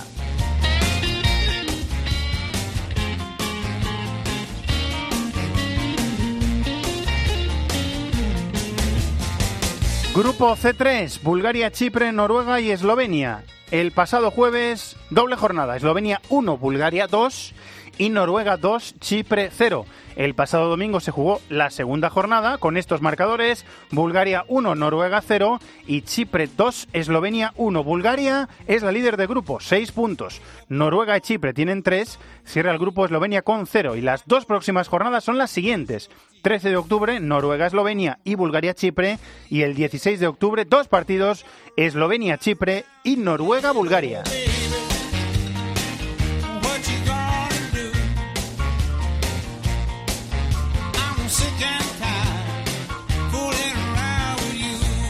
Grupo 10.13 10.57
C3, 10.57 11.21
Bulgaria, 11.21 11.71
Chipre, 11.71 12.11
Noruega 12.11 12.59
y 12.59 12.69
Eslovenia. 12.69 13.45
El 13.71 13.93
pasado 13.93 14.29
jueves, 14.29 14.97
doble 15.09 15.37
jornada. 15.37 15.77
Eslovenia 15.77 16.21
1, 16.27 16.57
Bulgaria 16.57 17.07
2 17.07 17.53
y 17.97 18.09
Noruega 18.09 18.57
2, 18.57 18.95
Chipre 18.99 19.49
0. 19.53 19.85
El 20.17 20.35
pasado 20.35 20.67
domingo 20.67 20.99
se 20.99 21.11
jugó 21.11 21.39
la 21.47 21.69
segunda 21.69 22.09
jornada 22.09 22.57
con 22.57 22.75
estos 22.75 23.01
marcadores: 23.01 23.65
Bulgaria 23.89 24.43
1, 24.49 24.75
Noruega 24.75 25.21
0 25.25 25.59
y 25.87 26.01
Chipre 26.01 26.49
2, 26.57 26.89
Eslovenia 26.91 27.53
1. 27.55 27.81
Bulgaria 27.81 28.49
es 28.67 28.83
la 28.83 28.91
líder 28.91 29.15
de 29.15 29.27
grupo, 29.27 29.61
6 29.61 29.93
puntos. 29.93 30.41
Noruega 30.67 31.15
y 31.15 31.21
Chipre 31.21 31.53
tienen 31.53 31.83
3, 31.83 32.19
cierra 32.43 32.73
el 32.73 32.79
grupo 32.79 33.05
Eslovenia 33.05 33.43
con 33.43 33.65
0 33.65 33.95
y 33.95 34.01
las 34.01 34.25
dos 34.25 34.43
próximas 34.43 34.89
jornadas 34.89 35.23
son 35.23 35.37
las 35.37 35.51
siguientes. 35.51 36.09
13 36.41 36.69
de 36.69 36.77
octubre, 36.77 37.19
Noruega-Eslovenia 37.19 38.19
y 38.23 38.35
Bulgaria-Chipre. 38.35 39.19
Y 39.49 39.61
el 39.61 39.75
16 39.75 40.19
de 40.19 40.27
octubre, 40.27 40.65
dos 40.65 40.87
partidos, 40.87 41.45
Eslovenia-Chipre 41.77 42.85
y 43.03 43.17
Noruega-Bulgaria. 43.17 44.23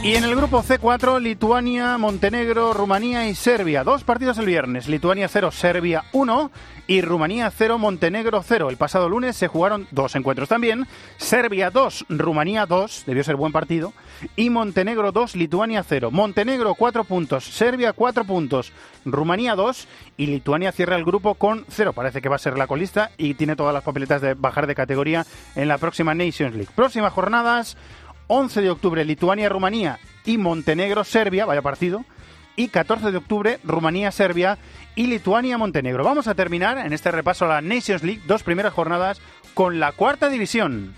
Y 0.04 0.16
en 0.16 0.24
el 0.24 0.34
grupo 0.34 0.64
C4, 0.64 1.20
Lituania, 1.20 1.96
Montenegro, 1.96 2.74
Rumanía 2.74 3.28
y 3.28 3.36
Serbia. 3.36 3.84
Dos 3.84 4.02
partidos 4.02 4.36
el 4.38 4.46
viernes. 4.46 4.88
Lituania 4.88 5.28
0, 5.28 5.52
Serbia 5.52 6.02
1 6.12 6.50
y 6.88 7.02
Rumanía 7.02 7.52
0, 7.56 7.78
Montenegro 7.78 8.42
0. 8.42 8.68
El 8.68 8.76
pasado 8.76 9.08
lunes 9.08 9.36
se 9.36 9.46
jugaron 9.46 9.86
dos 9.92 10.16
encuentros 10.16 10.48
también. 10.48 10.88
Serbia 11.18 11.70
2, 11.70 12.06
Rumanía 12.08 12.66
2, 12.66 13.04
debió 13.06 13.22
ser 13.22 13.36
buen 13.36 13.52
partido. 13.52 13.92
Y 14.34 14.50
Montenegro 14.50 15.12
2, 15.12 15.36
Lituania 15.36 15.84
0. 15.88 16.10
Montenegro 16.10 16.74
4 16.74 17.04
puntos, 17.04 17.44
Serbia 17.44 17.92
4 17.92 18.24
puntos, 18.24 18.72
Rumanía 19.04 19.54
2 19.54 19.86
y 20.16 20.26
Lituania 20.26 20.72
cierra 20.72 20.96
el 20.96 21.04
grupo 21.04 21.36
con 21.36 21.64
0. 21.68 21.92
Parece 21.92 22.20
que 22.20 22.28
va 22.28 22.36
a 22.36 22.40
ser 22.40 22.58
la 22.58 22.66
colista 22.66 23.12
y 23.18 23.34
tiene 23.34 23.54
todas 23.54 23.72
las 23.72 23.84
papeletas 23.84 24.20
de 24.20 24.34
bajar 24.34 24.66
de 24.66 24.74
categoría 24.74 25.24
en 25.54 25.68
la 25.68 25.78
próxima 25.78 26.12
Nations 26.12 26.56
League. 26.56 26.72
Próximas 26.74 27.12
jornadas. 27.12 27.76
11 28.26 28.60
de 28.60 28.70
octubre 28.70 29.04
Lituania-Rumanía 29.04 29.98
y 30.24 30.38
Montenegro-Serbia, 30.38 31.46
vaya 31.46 31.62
partido. 31.62 32.04
Y 32.54 32.68
14 32.68 33.10
de 33.10 33.16
octubre 33.16 33.58
Rumanía-Serbia 33.64 34.58
y 34.94 35.06
Lituania-Montenegro. 35.06 36.04
Vamos 36.04 36.26
a 36.26 36.34
terminar 36.34 36.78
en 36.78 36.92
este 36.92 37.10
repaso 37.10 37.46
a 37.46 37.48
la 37.48 37.60
Nations 37.62 38.02
League, 38.02 38.22
dos 38.26 38.42
primeras 38.42 38.74
jornadas, 38.74 39.20
con 39.54 39.80
la 39.80 39.92
cuarta 39.92 40.28
división. 40.28 40.94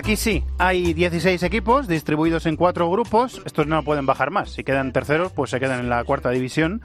Aquí 0.00 0.16
sí, 0.16 0.42
hay 0.56 0.94
16 0.94 1.42
equipos 1.42 1.86
distribuidos 1.86 2.46
en 2.46 2.56
cuatro 2.56 2.90
grupos. 2.90 3.42
Estos 3.44 3.66
no 3.66 3.82
pueden 3.82 4.06
bajar 4.06 4.30
más. 4.30 4.48
Si 4.48 4.64
quedan 4.64 4.94
terceros, 4.94 5.30
pues 5.30 5.50
se 5.50 5.60
quedan 5.60 5.80
en 5.80 5.90
la 5.90 6.02
cuarta 6.04 6.30
división. 6.30 6.80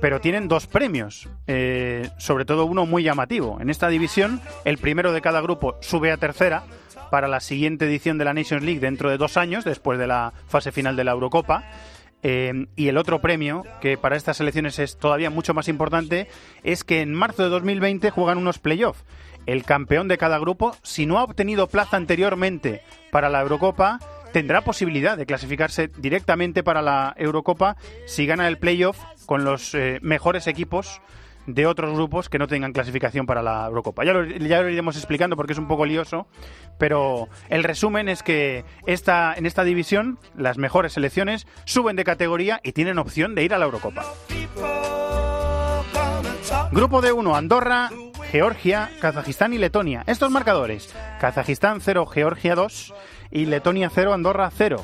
Pero 0.00 0.20
tienen 0.20 0.48
dos 0.48 0.66
premios, 0.66 1.28
eh, 1.46 2.10
sobre 2.18 2.44
todo 2.44 2.64
uno 2.64 2.84
muy 2.84 3.04
llamativo. 3.04 3.60
En 3.60 3.70
esta 3.70 3.86
división, 3.86 4.40
el 4.64 4.78
primero 4.78 5.12
de 5.12 5.20
cada 5.20 5.40
grupo 5.40 5.76
sube 5.82 6.10
a 6.10 6.16
tercera 6.16 6.64
para 7.12 7.28
la 7.28 7.38
siguiente 7.38 7.84
edición 7.84 8.18
de 8.18 8.24
la 8.24 8.34
Nations 8.34 8.64
League 8.64 8.80
dentro 8.80 9.08
de 9.08 9.18
dos 9.18 9.36
años, 9.36 9.64
después 9.64 9.96
de 10.00 10.08
la 10.08 10.32
fase 10.48 10.72
final 10.72 10.96
de 10.96 11.04
la 11.04 11.12
Eurocopa. 11.12 11.62
Eh, 12.24 12.66
y 12.74 12.88
el 12.88 12.98
otro 12.98 13.20
premio, 13.20 13.62
que 13.80 13.96
para 13.96 14.16
estas 14.16 14.40
elecciones 14.40 14.80
es 14.80 14.96
todavía 14.96 15.30
mucho 15.30 15.54
más 15.54 15.68
importante, 15.68 16.26
es 16.64 16.82
que 16.82 17.02
en 17.02 17.14
marzo 17.14 17.44
de 17.44 17.50
2020 17.50 18.10
juegan 18.10 18.38
unos 18.38 18.58
playoffs. 18.58 19.04
El 19.46 19.64
campeón 19.64 20.08
de 20.08 20.18
cada 20.18 20.38
grupo, 20.38 20.76
si 20.82 21.06
no 21.06 21.18
ha 21.18 21.24
obtenido 21.24 21.66
plaza 21.66 21.96
anteriormente 21.96 22.82
para 23.10 23.28
la 23.28 23.40
Eurocopa, 23.40 23.98
tendrá 24.32 24.62
posibilidad 24.62 25.16
de 25.16 25.26
clasificarse 25.26 25.90
directamente 25.98 26.62
para 26.62 26.82
la 26.82 27.14
Eurocopa 27.16 27.76
si 28.06 28.26
gana 28.26 28.48
el 28.48 28.58
playoff 28.58 28.98
con 29.26 29.44
los 29.44 29.74
eh, 29.74 29.98
mejores 30.02 30.46
equipos 30.46 31.00
de 31.46 31.66
otros 31.66 31.92
grupos 31.92 32.28
que 32.28 32.38
no 32.38 32.46
tengan 32.46 32.72
clasificación 32.72 33.26
para 33.26 33.42
la 33.42 33.66
Eurocopa. 33.66 34.04
Ya 34.04 34.12
lo, 34.12 34.24
iremos 34.24 34.96
explicando 34.96 35.36
porque 35.36 35.52
es 35.52 35.58
un 35.58 35.68
poco 35.68 35.86
lioso, 35.86 36.26
pero 36.78 37.28
el 37.48 37.64
resumen 37.64 38.08
es 38.08 38.22
que 38.22 38.64
esta, 38.86 39.34
en 39.34 39.46
esta 39.46 39.64
división 39.64 40.18
las 40.36 40.58
mejores 40.58 40.92
selecciones 40.92 41.46
suben 41.64 41.96
de 41.96 42.04
categoría 42.04 42.60
y 42.62 42.72
tienen 42.72 42.98
opción 42.98 43.34
de 43.34 43.44
ir 43.44 43.54
a 43.54 43.58
la 43.58 43.64
Eurocopa. 43.64 44.04
Grupo 46.70 47.00
de 47.02 47.12
1, 47.12 47.36
Andorra, 47.36 47.90
Georgia, 48.32 48.88
Kazajistán 48.98 49.52
y 49.52 49.58
Letonia. 49.58 50.04
Estos 50.06 50.30
marcadores, 50.30 50.88
Kazajistán 51.20 51.82
0, 51.82 52.06
Georgia 52.06 52.54
2 52.54 52.94
y 53.30 53.44
Letonia 53.44 53.90
0, 53.94 54.14
Andorra 54.14 54.50
0. 54.50 54.82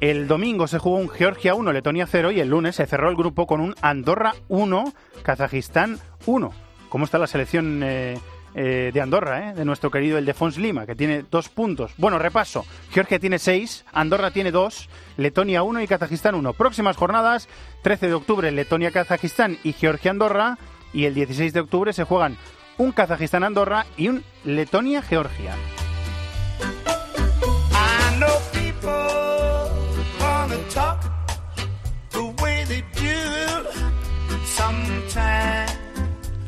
El 0.00 0.26
domingo 0.26 0.66
se 0.66 0.78
jugó 0.78 0.96
un 0.96 1.10
Georgia 1.10 1.54
1, 1.54 1.70
Letonia 1.70 2.06
0 2.06 2.30
y 2.30 2.40
el 2.40 2.48
lunes 2.48 2.76
se 2.76 2.86
cerró 2.86 3.10
el 3.10 3.16
grupo 3.16 3.46
con 3.46 3.60
un 3.60 3.74
Andorra 3.82 4.34
1, 4.48 4.94
Kazajistán 5.22 5.98
1. 6.24 6.50
¿Cómo 6.88 7.04
está 7.04 7.18
la 7.18 7.26
selección 7.26 7.82
eh, 7.82 8.18
eh, 8.54 8.90
de 8.94 9.00
Andorra, 9.02 9.50
eh? 9.50 9.54
de 9.54 9.66
nuestro 9.66 9.90
querido 9.90 10.16
Eldefons 10.16 10.56
Lima, 10.56 10.86
que 10.86 10.94
tiene 10.94 11.26
dos 11.30 11.50
puntos? 11.50 11.92
Bueno, 11.98 12.18
repaso. 12.18 12.64
Georgia 12.90 13.18
tiene 13.18 13.38
6, 13.38 13.84
Andorra 13.92 14.30
tiene 14.30 14.50
2, 14.50 14.88
Letonia 15.18 15.62
1 15.62 15.82
y 15.82 15.86
Kazajistán 15.86 16.36
1. 16.36 16.54
Próximas 16.54 16.96
jornadas, 16.96 17.50
13 17.82 18.06
de 18.06 18.14
octubre 18.14 18.50
Letonia, 18.50 18.92
Kazajistán 18.92 19.58
y 19.62 19.74
Georgia, 19.74 20.10
Andorra. 20.10 20.56
Y 20.94 21.04
el 21.04 21.12
16 21.12 21.52
de 21.52 21.60
octubre 21.60 21.92
se 21.92 22.04
juegan 22.04 22.38
un 22.78 22.92
Kazajistán-Andorra 22.92 23.86
y 23.96 24.08
un 24.08 24.24
Letonia-Georgia. 24.44 25.54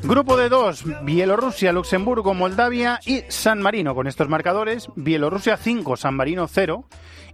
Grupo 0.02 0.36
de 0.36 0.48
dos, 0.48 0.82
Bielorrusia, 1.04 1.72
Luxemburgo, 1.72 2.34
Moldavia 2.34 2.98
y 3.06 3.22
San 3.28 3.62
Marino. 3.62 3.94
Con 3.94 4.08
estos 4.08 4.28
marcadores, 4.28 4.88
Bielorrusia 4.96 5.56
5, 5.56 5.96
San 5.96 6.16
Marino 6.16 6.48
0 6.48 6.84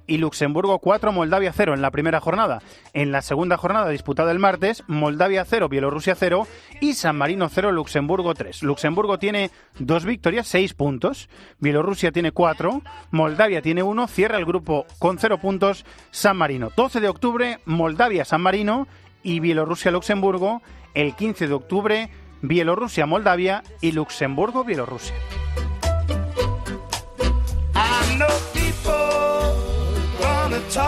y 0.06 0.18
Luxemburgo 0.18 0.78
4, 0.78 1.12
Moldavia 1.12 1.52
0 1.52 1.74
en 1.74 1.82
la 1.82 1.90
primera 1.90 2.20
jornada. 2.20 2.62
En 2.92 3.12
la 3.12 3.22
segunda 3.22 3.56
jornada 3.56 3.88
disputada 3.90 4.32
el 4.32 4.38
martes, 4.38 4.84
Moldavia 4.86 5.44
0, 5.44 5.68
Bielorrusia 5.68 6.14
0 6.14 6.46
y 6.80 6.94
San 6.94 7.16
Marino 7.16 7.48
0, 7.48 7.72
Luxemburgo 7.72 8.34
3. 8.34 8.62
Luxemburgo 8.62 9.18
tiene 9.18 9.50
dos 9.78 10.04
victorias, 10.04 10.46
6 10.48 10.74
puntos. 10.74 11.28
Bielorrusia 11.58 12.12
tiene 12.12 12.32
4, 12.32 12.82
Moldavia 13.10 13.62
tiene 13.62 13.82
1, 13.82 14.06
cierra 14.08 14.38
el 14.38 14.44
grupo 14.44 14.86
con 14.98 15.18
0 15.18 15.38
puntos. 15.38 15.84
San 16.10 16.36
Marino, 16.36 16.70
12 16.76 17.00
de 17.00 17.08
octubre, 17.08 17.58
Moldavia, 17.64 18.24
San 18.24 18.40
Marino 18.40 18.86
y 19.22 19.40
Bielorrusia, 19.40 19.90
Luxemburgo. 19.90 20.62
El 20.94 21.14
15 21.14 21.48
de 21.48 21.54
octubre, 21.54 22.10
Bielorrusia, 22.40 23.04
Moldavia 23.04 23.62
y 23.82 23.92
Luxemburgo, 23.92 24.64
Bielorrusia. 24.64 25.14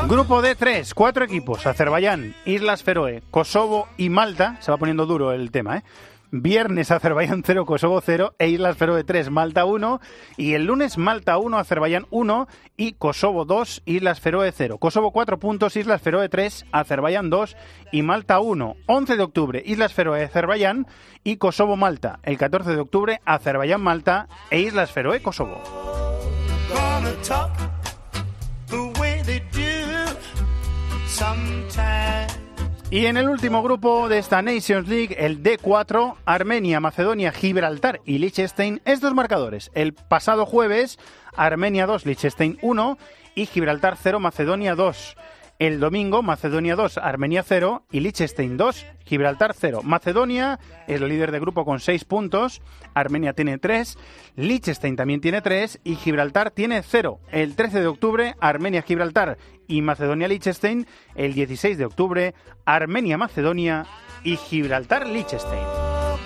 Grupo 0.09 0.41
de 0.41 0.55
tres, 0.55 0.95
cuatro 0.95 1.25
equipos, 1.25 1.67
Azerbaiyán, 1.67 2.35
Islas 2.45 2.83
Feroe, 2.83 3.23
Kosovo 3.31 3.89
y 3.97 4.09
Malta. 4.09 4.57
Se 4.61 4.71
va 4.71 4.79
poniendo 4.79 5.05
duro 5.05 5.33
el 5.33 5.51
tema, 5.51 5.79
¿eh? 5.79 5.83
Viernes 6.31 6.91
Azerbaiyán 6.91 7.43
0, 7.45 7.65
Kosovo 7.65 8.03
0 8.03 8.35
e 8.39 8.49
Islas 8.49 8.77
Feroe 8.77 9.03
3, 9.03 9.31
Malta 9.31 9.65
1. 9.65 10.01
Y 10.37 10.55
el 10.55 10.65
lunes 10.65 10.99
Malta 10.99 11.39
1, 11.39 11.59
Azerbaiyán 11.59 12.07
1 12.11 12.49
y 12.77 12.93
Kosovo 12.93 13.45
2, 13.45 13.83
Islas 13.87 14.21
Feroe 14.21 14.53
0. 14.53 14.79
Kosovo 14.79 15.11
4 15.11 15.39
puntos, 15.39 15.77
Islas 15.77 16.03
Feroe 16.03 16.29
3, 16.29 16.67
Azerbaiyán 16.71 17.31
2 17.31 17.57
y 17.93 18.03
Malta 18.03 18.41
1. 18.41 18.77
11 18.87 19.17
de 19.17 19.23
octubre, 19.23 19.63
Islas 19.65 19.95
Feroe, 19.95 20.23
Azerbaiyán 20.23 20.87
y 21.25 21.37
Kosovo 21.37 21.77
Malta. 21.77 22.21
El 22.23 22.37
14 22.37 22.73
de 22.73 22.81
octubre, 22.81 23.21
Azerbaiyán 23.25 23.81
Malta 23.81 24.29
e 24.51 24.61
Islas 24.61 24.93
Feroe, 24.93 25.23
Kosovo. 25.23 25.63
Y 32.91 33.05
en 33.05 33.19
el 33.19 33.29
último 33.29 33.63
grupo 33.63 34.09
de 34.09 34.17
esta 34.17 34.41
Nations 34.41 34.89
League, 34.89 35.15
el 35.19 35.43
D4, 35.43 36.17
Armenia, 36.25 36.81
Macedonia, 36.81 37.33
Gibraltar 37.33 38.01
y 38.07 38.17
Liechtenstein, 38.17 38.81
estos 38.87 39.13
marcadores. 39.13 39.71
El 39.75 39.93
pasado 39.93 40.47
jueves, 40.47 40.99
Armenia 41.37 41.87
2, 41.87 42.07
Liechtenstein 42.07 42.59
1 42.63 42.99
y 43.35 43.45
Gibraltar 43.45 43.99
0, 44.03 44.21
Macedonia 44.21 44.75
2. 44.75 45.17
El 45.59 45.81
domingo, 45.81 46.23
Macedonia 46.23 46.77
2, 46.77 46.99
Armenia 46.99 47.43
0 47.43 47.83
y 47.91 48.01
Liechtenstein 48.01 48.57
2, 48.57 48.87
Gibraltar 49.05 49.55
0. 49.59 49.81
Macedonia 49.83 50.61
es 50.87 51.01
el 51.01 51.09
líder 51.09 51.33
de 51.33 51.41
grupo 51.41 51.65
con 51.65 51.81
6 51.81 52.05
puntos, 52.05 52.63
Armenia 52.95 53.33
tiene 53.33 53.59
3, 53.59 53.99
Liechtenstein 54.37 54.95
también 54.95 55.21
tiene 55.21 55.43
3 55.43 55.81
y 55.83 55.97
Gibraltar 55.97 56.53
tiene 56.53 56.83
0. 56.83 57.19
El 57.33 57.57
13 57.57 57.81
de 57.81 57.87
octubre, 57.89 58.35
Armenia, 58.41 58.83
Gibraltar 58.83 59.37
y 59.69 59.83
Macedonia, 59.83 60.27
Liechtenstein. 60.27 60.87
El 61.15 61.35
16 61.35 61.79
de 61.79 61.85
octubre, 61.85 62.35
Armenia, 62.65 63.17
Macedonia 63.19 63.87
y 64.25 64.37
Gibraltar, 64.37 65.07
Liechtenstein. 65.07 65.63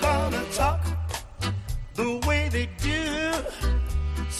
Gonna 0.00 0.42
talk 0.56 0.80
the 1.94 2.20
way 2.26 2.48
they 2.48 2.66
do 2.66 3.02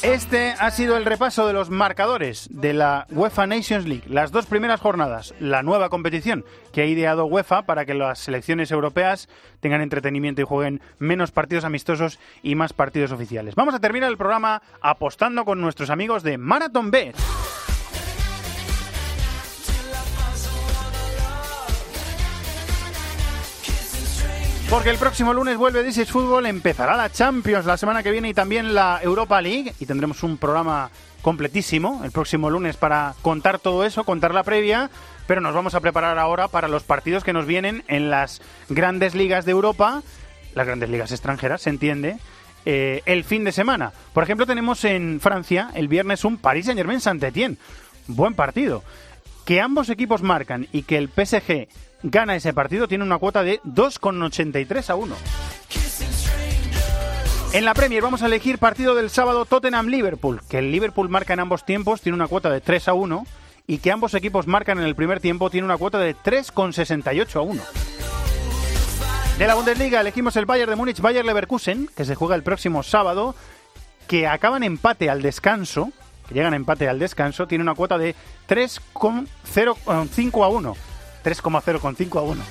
Este 0.03 0.53
ha 0.59 0.73
sido 0.73 0.97
el 0.97 1.05
repaso 1.05 1.47
de 1.47 1.53
los 1.53 1.71
marcadores 1.71 2.49
de 2.51 2.73
la 2.73 3.07
UEFA 3.11 3.47
Nations 3.47 3.87
League. 3.87 4.03
Las 4.09 4.33
dos 4.33 4.47
primeras 4.47 4.81
jornadas, 4.81 5.33
la 5.39 5.63
nueva 5.63 5.91
competición 5.91 6.45
que 6.73 6.83
ha 6.83 6.87
ideado 6.87 7.27
UEFA 7.27 7.63
para 7.67 7.85
que 7.85 7.95
las 7.95 8.19
selecciones 8.19 8.73
europeas 8.73 9.29
tengan 9.61 9.81
entretenimiento 9.81 10.43
y 10.43 10.45
jueguen 10.45 10.81
menos 10.99 11.31
partidos 11.31 11.65
amistosos 11.65 12.19
y 12.43 12.57
más 12.57 12.73
partidos 12.73 13.13
oficiales. 13.13 13.55
Vamos 13.55 13.77
a 13.77 13.81
terminar 13.81 14.11
el 14.11 14.19
programa 14.19 14.61
apostando 14.81 15.45
con 15.45 15.61
nuestros 15.61 15.89
amigos 15.89 16.25
de 16.25 16.37
Marathon 16.37 16.91
Bet. 16.91 17.15
Porque 24.73 24.89
el 24.89 24.97
próximo 24.97 25.35
lunes 25.35 25.59
vuelve 25.59 25.85
This 25.85 25.99
is 25.99 26.11
Fútbol, 26.11 26.47
empezará 26.47 26.97
la 26.97 27.13
Champions 27.13 27.67
la 27.67 27.77
semana 27.77 28.03
que 28.03 28.11
viene 28.11 28.31
y 28.31 28.35
también 28.35 28.73
la 28.73 29.01
Europa 29.03 29.39
League 29.43 29.75
y 29.79 29.85
tendremos 29.85 30.23
un 30.23 30.39
programa 30.39 30.91
completísimo 31.21 32.01
el 32.05 32.11
próximo 32.11 32.49
lunes 32.49 32.79
para 32.79 33.15
contar 33.21 33.59
todo 33.59 33.85
eso, 33.85 34.05
contar 34.05 34.33
la 34.33 34.45
previa, 34.45 34.89
pero 35.27 35.43
nos 35.43 35.55
vamos 35.55 35.75
a 35.75 35.81
preparar 35.81 36.19
ahora 36.19 36.49
para 36.49 36.69
los 36.69 36.85
partidos 36.85 37.23
que 37.23 37.35
nos 37.35 37.45
vienen 37.45 37.85
en 37.87 38.09
las 38.09 38.41
grandes 38.71 39.15
ligas 39.15 39.45
de 39.45 39.53
Europa, 39.53 40.03
las 40.55 40.67
grandes 40.67 40.89
ligas 40.89 41.13
extranjeras, 41.13 41.61
se 41.61 41.69
entiende, 41.69 42.17
eh, 42.65 43.03
el 43.05 43.25
fin 43.25 43.45
de 43.45 43.53
semana. 43.53 43.93
Por 44.15 44.25
ejemplo, 44.25 44.47
tenemos 44.47 44.87
en 44.87 45.21
Francia 45.21 45.69
el 45.75 45.87
viernes 45.87 46.25
un 46.25 46.39
Paris 46.39 46.65
Saint-Germain 46.65 47.03
Saint-Étienne. 47.03 47.59
Buen 48.07 48.33
partido. 48.33 48.83
Que 49.45 49.61
ambos 49.61 49.89
equipos 49.89 50.23
marcan 50.23 50.69
y 50.73 50.83
que 50.83 50.99
el 50.99 51.09
PSG 51.09 51.69
gana 52.03 52.37
ese 52.37 52.53
partido 52.53 52.89
tiene 52.89 53.05
una 53.05 53.19
cuota 53.19 53.43
de 53.43 53.61
2,83 53.63 54.91
a 54.91 54.95
1. 54.95 55.17
En 57.53 57.65
la 57.67 57.75
Premier 57.75 58.03
vamos 58.03 58.23
a 58.23 58.27
elegir 58.27 58.59
partido 58.59 58.95
del 58.95 59.11
sábado 59.11 59.45
Tottenham-Liverpool, 59.45 60.41
que 60.49 60.59
el 60.59 60.73
Liverpool 60.73 61.11
marca 61.11 61.35
en 61.35 61.41
ambos 61.41 61.67
tiempos, 61.67 62.01
tiene 62.01 62.17
una 62.17 62.27
cuota 62.27 62.49
de 62.49 62.63
3 62.63 62.89
a 62.89 62.95
1, 62.95 63.27
y 63.67 63.79
que 63.79 63.93
ambos 63.93 64.15
equipos 64.15 64.47
marcan 64.47 64.79
en 64.79 64.85
el 64.85 64.95
primer 64.95 65.21
tiempo, 65.21 65.51
tiene 65.51 65.67
una 65.67 65.77
cuota 65.77 65.99
de 65.99 66.17
3,68 66.17 67.37
a 67.37 67.41
1. 67.43 67.63
De 69.39 69.47
la 69.47 69.55
Bundesliga 69.55 70.01
elegimos 70.01 70.37
el 70.37 70.47
Bayern 70.47 70.71
de 70.71 70.77
Múnich, 70.77 71.01
Bayern 71.01 71.27
Leverkusen, 71.27 71.91
que 71.95 72.05
se 72.05 72.15
juega 72.15 72.37
el 72.37 72.43
próximo 72.43 72.83
sábado, 72.83 73.35
que 74.07 74.27
acaban 74.27 74.63
empate 74.63 75.11
al 75.11 75.21
descanso, 75.21 75.93
llegan 76.33 76.55
empate 76.55 76.89
al 76.89 76.99
descanso, 76.99 77.47
tiene 77.47 77.63
una 77.63 77.75
cuota 77.75 77.99
de 77.99 78.15
3,05 78.49 80.45
a 80.45 80.49
1. 80.49 80.77
3,05 81.25 82.19
a 82.19 82.23
1. 82.23 82.43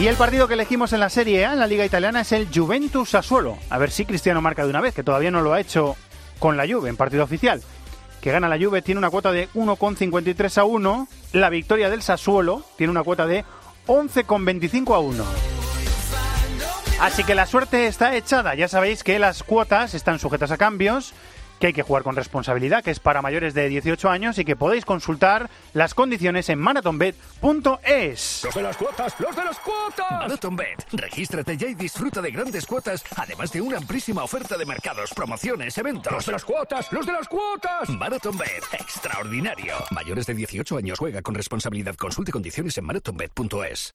Y 0.00 0.06
el 0.06 0.16
partido 0.16 0.48
que 0.48 0.54
elegimos 0.54 0.92
en 0.92 1.00
la 1.00 1.10
Serie 1.10 1.44
A, 1.44 1.52
en 1.52 1.58
la 1.58 1.66
Liga 1.66 1.84
Italiana, 1.84 2.22
es 2.22 2.32
el 2.32 2.48
Juventus 2.52 3.10
Sassuolo. 3.10 3.58
A 3.70 3.78
ver 3.78 3.90
si 3.90 4.04
Cristiano 4.04 4.40
marca 4.40 4.64
de 4.64 4.70
una 4.70 4.80
vez, 4.80 4.94
que 4.94 5.04
todavía 5.04 5.30
no 5.30 5.42
lo 5.42 5.52
ha 5.52 5.60
hecho 5.60 5.96
con 6.38 6.56
la 6.56 6.66
Juve 6.66 6.88
en 6.88 6.96
partido 6.96 7.22
oficial. 7.22 7.62
Que 8.20 8.32
gana 8.32 8.48
la 8.48 8.58
Juve 8.58 8.82
tiene 8.82 8.98
una 8.98 9.10
cuota 9.10 9.32
de 9.32 9.48
1,53 9.50 10.58
a 10.58 10.64
1. 10.64 11.08
La 11.34 11.50
victoria 11.50 11.90
del 11.90 12.02
Sassuolo 12.02 12.64
tiene 12.76 12.90
una 12.90 13.02
cuota 13.02 13.26
de 13.26 13.44
11,25 13.86 14.94
a 14.94 14.98
1. 14.98 15.61
Así 17.02 17.24
que 17.24 17.34
la 17.34 17.46
suerte 17.46 17.88
está 17.88 18.14
echada. 18.14 18.54
Ya 18.54 18.68
sabéis 18.68 19.02
que 19.02 19.18
las 19.18 19.42
cuotas 19.42 19.92
están 19.94 20.20
sujetas 20.20 20.52
a 20.52 20.56
cambios 20.56 21.12
que 21.58 21.66
hay 21.66 21.72
que 21.72 21.82
jugar 21.82 22.04
con 22.04 22.14
responsabilidad, 22.14 22.82
que 22.84 22.92
es 22.92 23.00
para 23.00 23.22
mayores 23.22 23.54
de 23.54 23.68
18 23.68 24.08
años 24.08 24.38
y 24.38 24.44
que 24.44 24.54
podéis 24.54 24.84
consultar 24.84 25.50
las 25.74 25.94
condiciones 25.94 26.48
en 26.48 26.60
marathonbet.es. 26.60 28.42
Los 28.44 28.54
de 28.54 28.62
las 28.62 28.76
cuotas, 28.76 29.14
los 29.18 29.34
de 29.34 29.44
las 29.44 29.58
cuotas. 29.58 30.10
Marathonbet, 30.10 30.86
regístrate 30.92 31.56
ya 31.56 31.66
y 31.66 31.74
disfruta 31.74 32.22
de 32.22 32.30
grandes 32.30 32.66
cuotas, 32.66 33.04
además 33.16 33.52
de 33.52 33.60
una 33.60 33.78
amplísima 33.78 34.22
oferta 34.22 34.56
de 34.56 34.64
mercados, 34.64 35.10
promociones, 35.12 35.76
eventos. 35.78 36.12
Los 36.12 36.26
de 36.26 36.32
las 36.32 36.44
cuotas, 36.44 36.92
los 36.92 37.04
de 37.04 37.12
las 37.12 37.26
cuotas. 37.26 37.88
Marathonbet, 37.90 38.62
extraordinario. 38.74 39.74
Mayores 39.90 40.26
de 40.26 40.34
18 40.34 40.76
años 40.76 40.98
juega 41.00 41.20
con 41.20 41.34
responsabilidad. 41.34 41.96
Consulte 41.96 42.30
condiciones 42.30 42.78
en 42.78 42.84
marathonbet.es. 42.84 43.92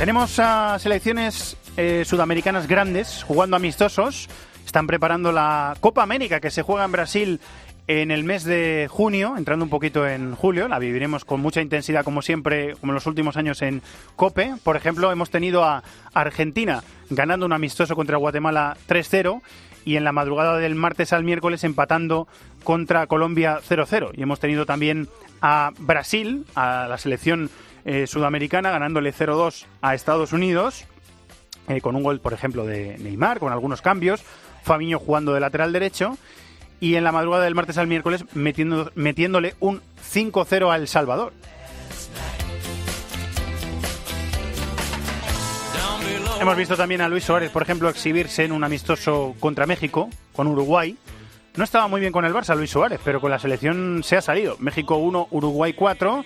Tenemos 0.00 0.38
a 0.38 0.78
selecciones 0.78 1.58
eh, 1.76 2.04
sudamericanas 2.06 2.66
grandes 2.66 3.22
jugando 3.22 3.56
amistosos. 3.56 4.30
Están 4.64 4.86
preparando 4.86 5.30
la 5.30 5.76
Copa 5.78 6.02
América 6.02 6.40
que 6.40 6.50
se 6.50 6.62
juega 6.62 6.86
en 6.86 6.92
Brasil 6.92 7.40
en 7.86 8.10
el 8.10 8.24
mes 8.24 8.44
de 8.44 8.88
junio, 8.90 9.34
entrando 9.36 9.62
un 9.62 9.68
poquito 9.68 10.08
en 10.08 10.34
julio. 10.34 10.68
La 10.68 10.78
viviremos 10.78 11.26
con 11.26 11.42
mucha 11.42 11.60
intensidad, 11.60 12.02
como 12.02 12.22
siempre, 12.22 12.76
como 12.76 12.92
en 12.92 12.94
los 12.94 13.06
últimos 13.06 13.36
años 13.36 13.60
en 13.60 13.82
COPE. 14.16 14.54
Por 14.64 14.74
ejemplo, 14.74 15.12
hemos 15.12 15.28
tenido 15.28 15.64
a 15.64 15.82
Argentina 16.14 16.82
ganando 17.10 17.44
un 17.44 17.52
amistoso 17.52 17.94
contra 17.94 18.16
Guatemala 18.16 18.78
3-0 18.88 19.42
y 19.84 19.96
en 19.96 20.04
la 20.04 20.12
madrugada 20.12 20.56
del 20.56 20.76
martes 20.76 21.12
al 21.12 21.24
miércoles 21.24 21.62
empatando 21.62 22.26
contra 22.64 23.06
Colombia 23.06 23.60
0-0. 23.68 24.12
Y 24.14 24.22
hemos 24.22 24.40
tenido 24.40 24.64
también 24.64 25.08
a 25.42 25.72
Brasil, 25.78 26.46
a 26.54 26.86
la 26.88 26.96
selección 26.96 27.50
eh, 27.84 28.06
sudamericana, 28.06 28.70
ganándole 28.70 29.12
0-2 29.12 29.66
a 29.82 29.94
Estados 29.94 30.32
Unidos, 30.32 30.84
eh, 31.68 31.80
con 31.80 31.96
un 31.96 32.02
gol, 32.02 32.20
por 32.20 32.32
ejemplo, 32.32 32.66
de 32.66 32.98
Neymar, 32.98 33.38
con 33.38 33.52
algunos 33.52 33.82
cambios, 33.82 34.22
Famiño 34.62 34.98
jugando 34.98 35.32
de 35.32 35.40
lateral 35.40 35.72
derecho, 35.72 36.18
y 36.80 36.96
en 36.96 37.04
la 37.04 37.12
madrugada 37.12 37.44
del 37.44 37.54
martes 37.54 37.78
al 37.78 37.86
miércoles 37.86 38.24
metiendo, 38.34 38.90
metiéndole 38.94 39.54
un 39.60 39.82
5-0 40.12 40.72
a 40.72 40.76
El 40.76 40.88
Salvador. 40.88 41.32
Hemos 46.40 46.56
visto 46.56 46.74
también 46.74 47.02
a 47.02 47.08
Luis 47.08 47.24
Suárez, 47.24 47.50
por 47.50 47.60
ejemplo, 47.60 47.90
exhibirse 47.90 48.44
en 48.44 48.52
un 48.52 48.64
amistoso 48.64 49.34
contra 49.40 49.66
México, 49.66 50.08
con 50.32 50.46
Uruguay. 50.46 50.96
No 51.54 51.64
estaba 51.64 51.86
muy 51.86 52.00
bien 52.00 52.14
con 52.14 52.24
el 52.24 52.32
Barça 52.32 52.56
Luis 52.56 52.70
Suárez, 52.70 52.98
pero 53.04 53.20
con 53.20 53.30
la 53.30 53.38
selección 53.38 54.00
se 54.02 54.16
ha 54.16 54.22
salido. 54.22 54.56
México 54.58 54.96
1, 54.96 55.28
Uruguay 55.32 55.74
4. 55.74 56.24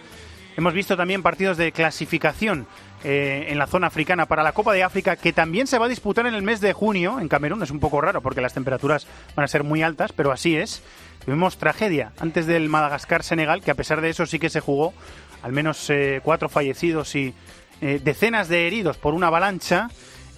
Hemos 0.56 0.72
visto 0.72 0.96
también 0.96 1.22
partidos 1.22 1.56
de 1.56 1.72
clasificación 1.72 2.66
eh, 3.02 3.46
en 3.48 3.58
la 3.58 3.66
zona 3.66 3.88
africana 3.88 4.26
para 4.26 4.44
la 4.44 4.52
Copa 4.52 4.72
de 4.72 4.84
África, 4.84 5.16
que 5.16 5.32
también 5.32 5.66
se 5.66 5.78
va 5.78 5.86
a 5.86 5.88
disputar 5.88 6.26
en 6.26 6.34
el 6.34 6.42
mes 6.42 6.60
de 6.60 6.72
junio 6.72 7.18
en 7.18 7.28
Camerún. 7.28 7.62
Es 7.62 7.72
un 7.72 7.80
poco 7.80 8.00
raro 8.00 8.22
porque 8.22 8.40
las 8.40 8.54
temperaturas 8.54 9.06
van 9.34 9.44
a 9.44 9.48
ser 9.48 9.64
muy 9.64 9.82
altas, 9.82 10.12
pero 10.12 10.30
así 10.30 10.56
es. 10.56 10.82
Tuvimos 11.24 11.58
tragedia 11.58 12.12
antes 12.20 12.46
del 12.46 12.68
Madagascar-Senegal, 12.68 13.62
que 13.62 13.72
a 13.72 13.74
pesar 13.74 14.00
de 14.00 14.10
eso 14.10 14.26
sí 14.26 14.38
que 14.38 14.48
se 14.48 14.60
jugó. 14.60 14.94
Al 15.42 15.52
menos 15.52 15.90
eh, 15.90 16.20
cuatro 16.22 16.48
fallecidos 16.48 17.16
y 17.16 17.34
eh, 17.80 18.00
decenas 18.02 18.48
de 18.48 18.66
heridos 18.66 18.96
por 18.96 19.12
una 19.12 19.26
avalancha, 19.26 19.88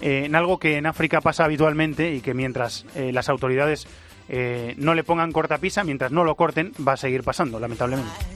en 0.01 0.35
algo 0.35 0.59
que 0.59 0.77
en 0.77 0.85
África 0.85 1.23
pasa 1.23 1.45
habitualmente 1.45 2.13
y 2.13 2.21
que 2.21 2.35
mientras 2.35 2.85
las 2.95 3.31
autoridades 3.31 3.87
no 4.77 4.93
le 4.93 5.05
pongan 5.05 5.33
cortapisa, 5.33 5.85
mientras 5.85 6.13
no 6.13 6.23
lo 6.23 6.35
corten, 6.35 6.73
va 6.87 6.93
a 6.93 6.97
seguir 6.99 7.23
pasando, 7.23 7.59
lamentablemente. 7.59 8.36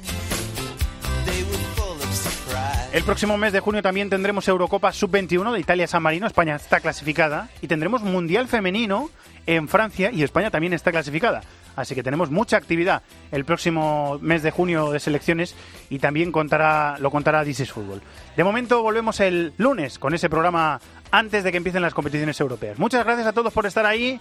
El 2.93 3.05
próximo 3.05 3.39
mes 3.39 3.53
de 3.53 3.61
junio 3.61 3.83
también 3.83 4.11
tendremos 4.11 4.49
Eurocopa 4.49 4.93
Sub-21 4.93 5.53
de 5.53 5.61
Italia-San 5.61 6.03
Marino. 6.03 6.27
España 6.27 6.57
está 6.57 6.81
clasificada. 6.81 7.49
Y 7.63 7.69
tendremos 7.69 8.03
Mundial 8.03 8.49
Femenino 8.49 9.11
en 9.47 9.69
Francia 9.69 10.11
y 10.13 10.25
España 10.25 10.51
también 10.51 10.73
está 10.73 10.91
clasificada. 10.91 11.43
Así 11.77 11.95
que 11.95 12.03
tenemos 12.03 12.33
mucha 12.33 12.57
actividad 12.57 13.03
el 13.31 13.45
próximo 13.45 14.19
mes 14.21 14.43
de 14.43 14.51
junio 14.51 14.91
de 14.91 14.99
selecciones 14.99 15.55
y 15.89 16.01
también 16.01 16.33
contará, 16.33 16.97
lo 16.99 17.13
contará 17.13 17.45
This 17.45 17.71
Fútbol. 17.71 18.03
De 18.37 18.43
momento 18.43 18.83
volvemos 18.83 19.21
el 19.21 19.53
lunes 19.57 20.01
con 20.01 20.13
ese 20.13 20.29
programa 20.29 20.81
antes 21.13 21.45
de 21.45 21.53
que 21.53 21.59
empiecen 21.59 21.83
las 21.83 21.95
competiciones 21.95 22.41
europeas. 22.41 22.77
Muchas 22.81 23.05
gracias 23.05 23.29
a 23.29 23.33
todos 23.33 23.53
por 23.53 23.67
estar 23.67 23.87
ahí 23.87 24.21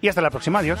y 0.00 0.06
hasta 0.06 0.22
la 0.22 0.30
próxima. 0.30 0.60
Adiós. 0.60 0.78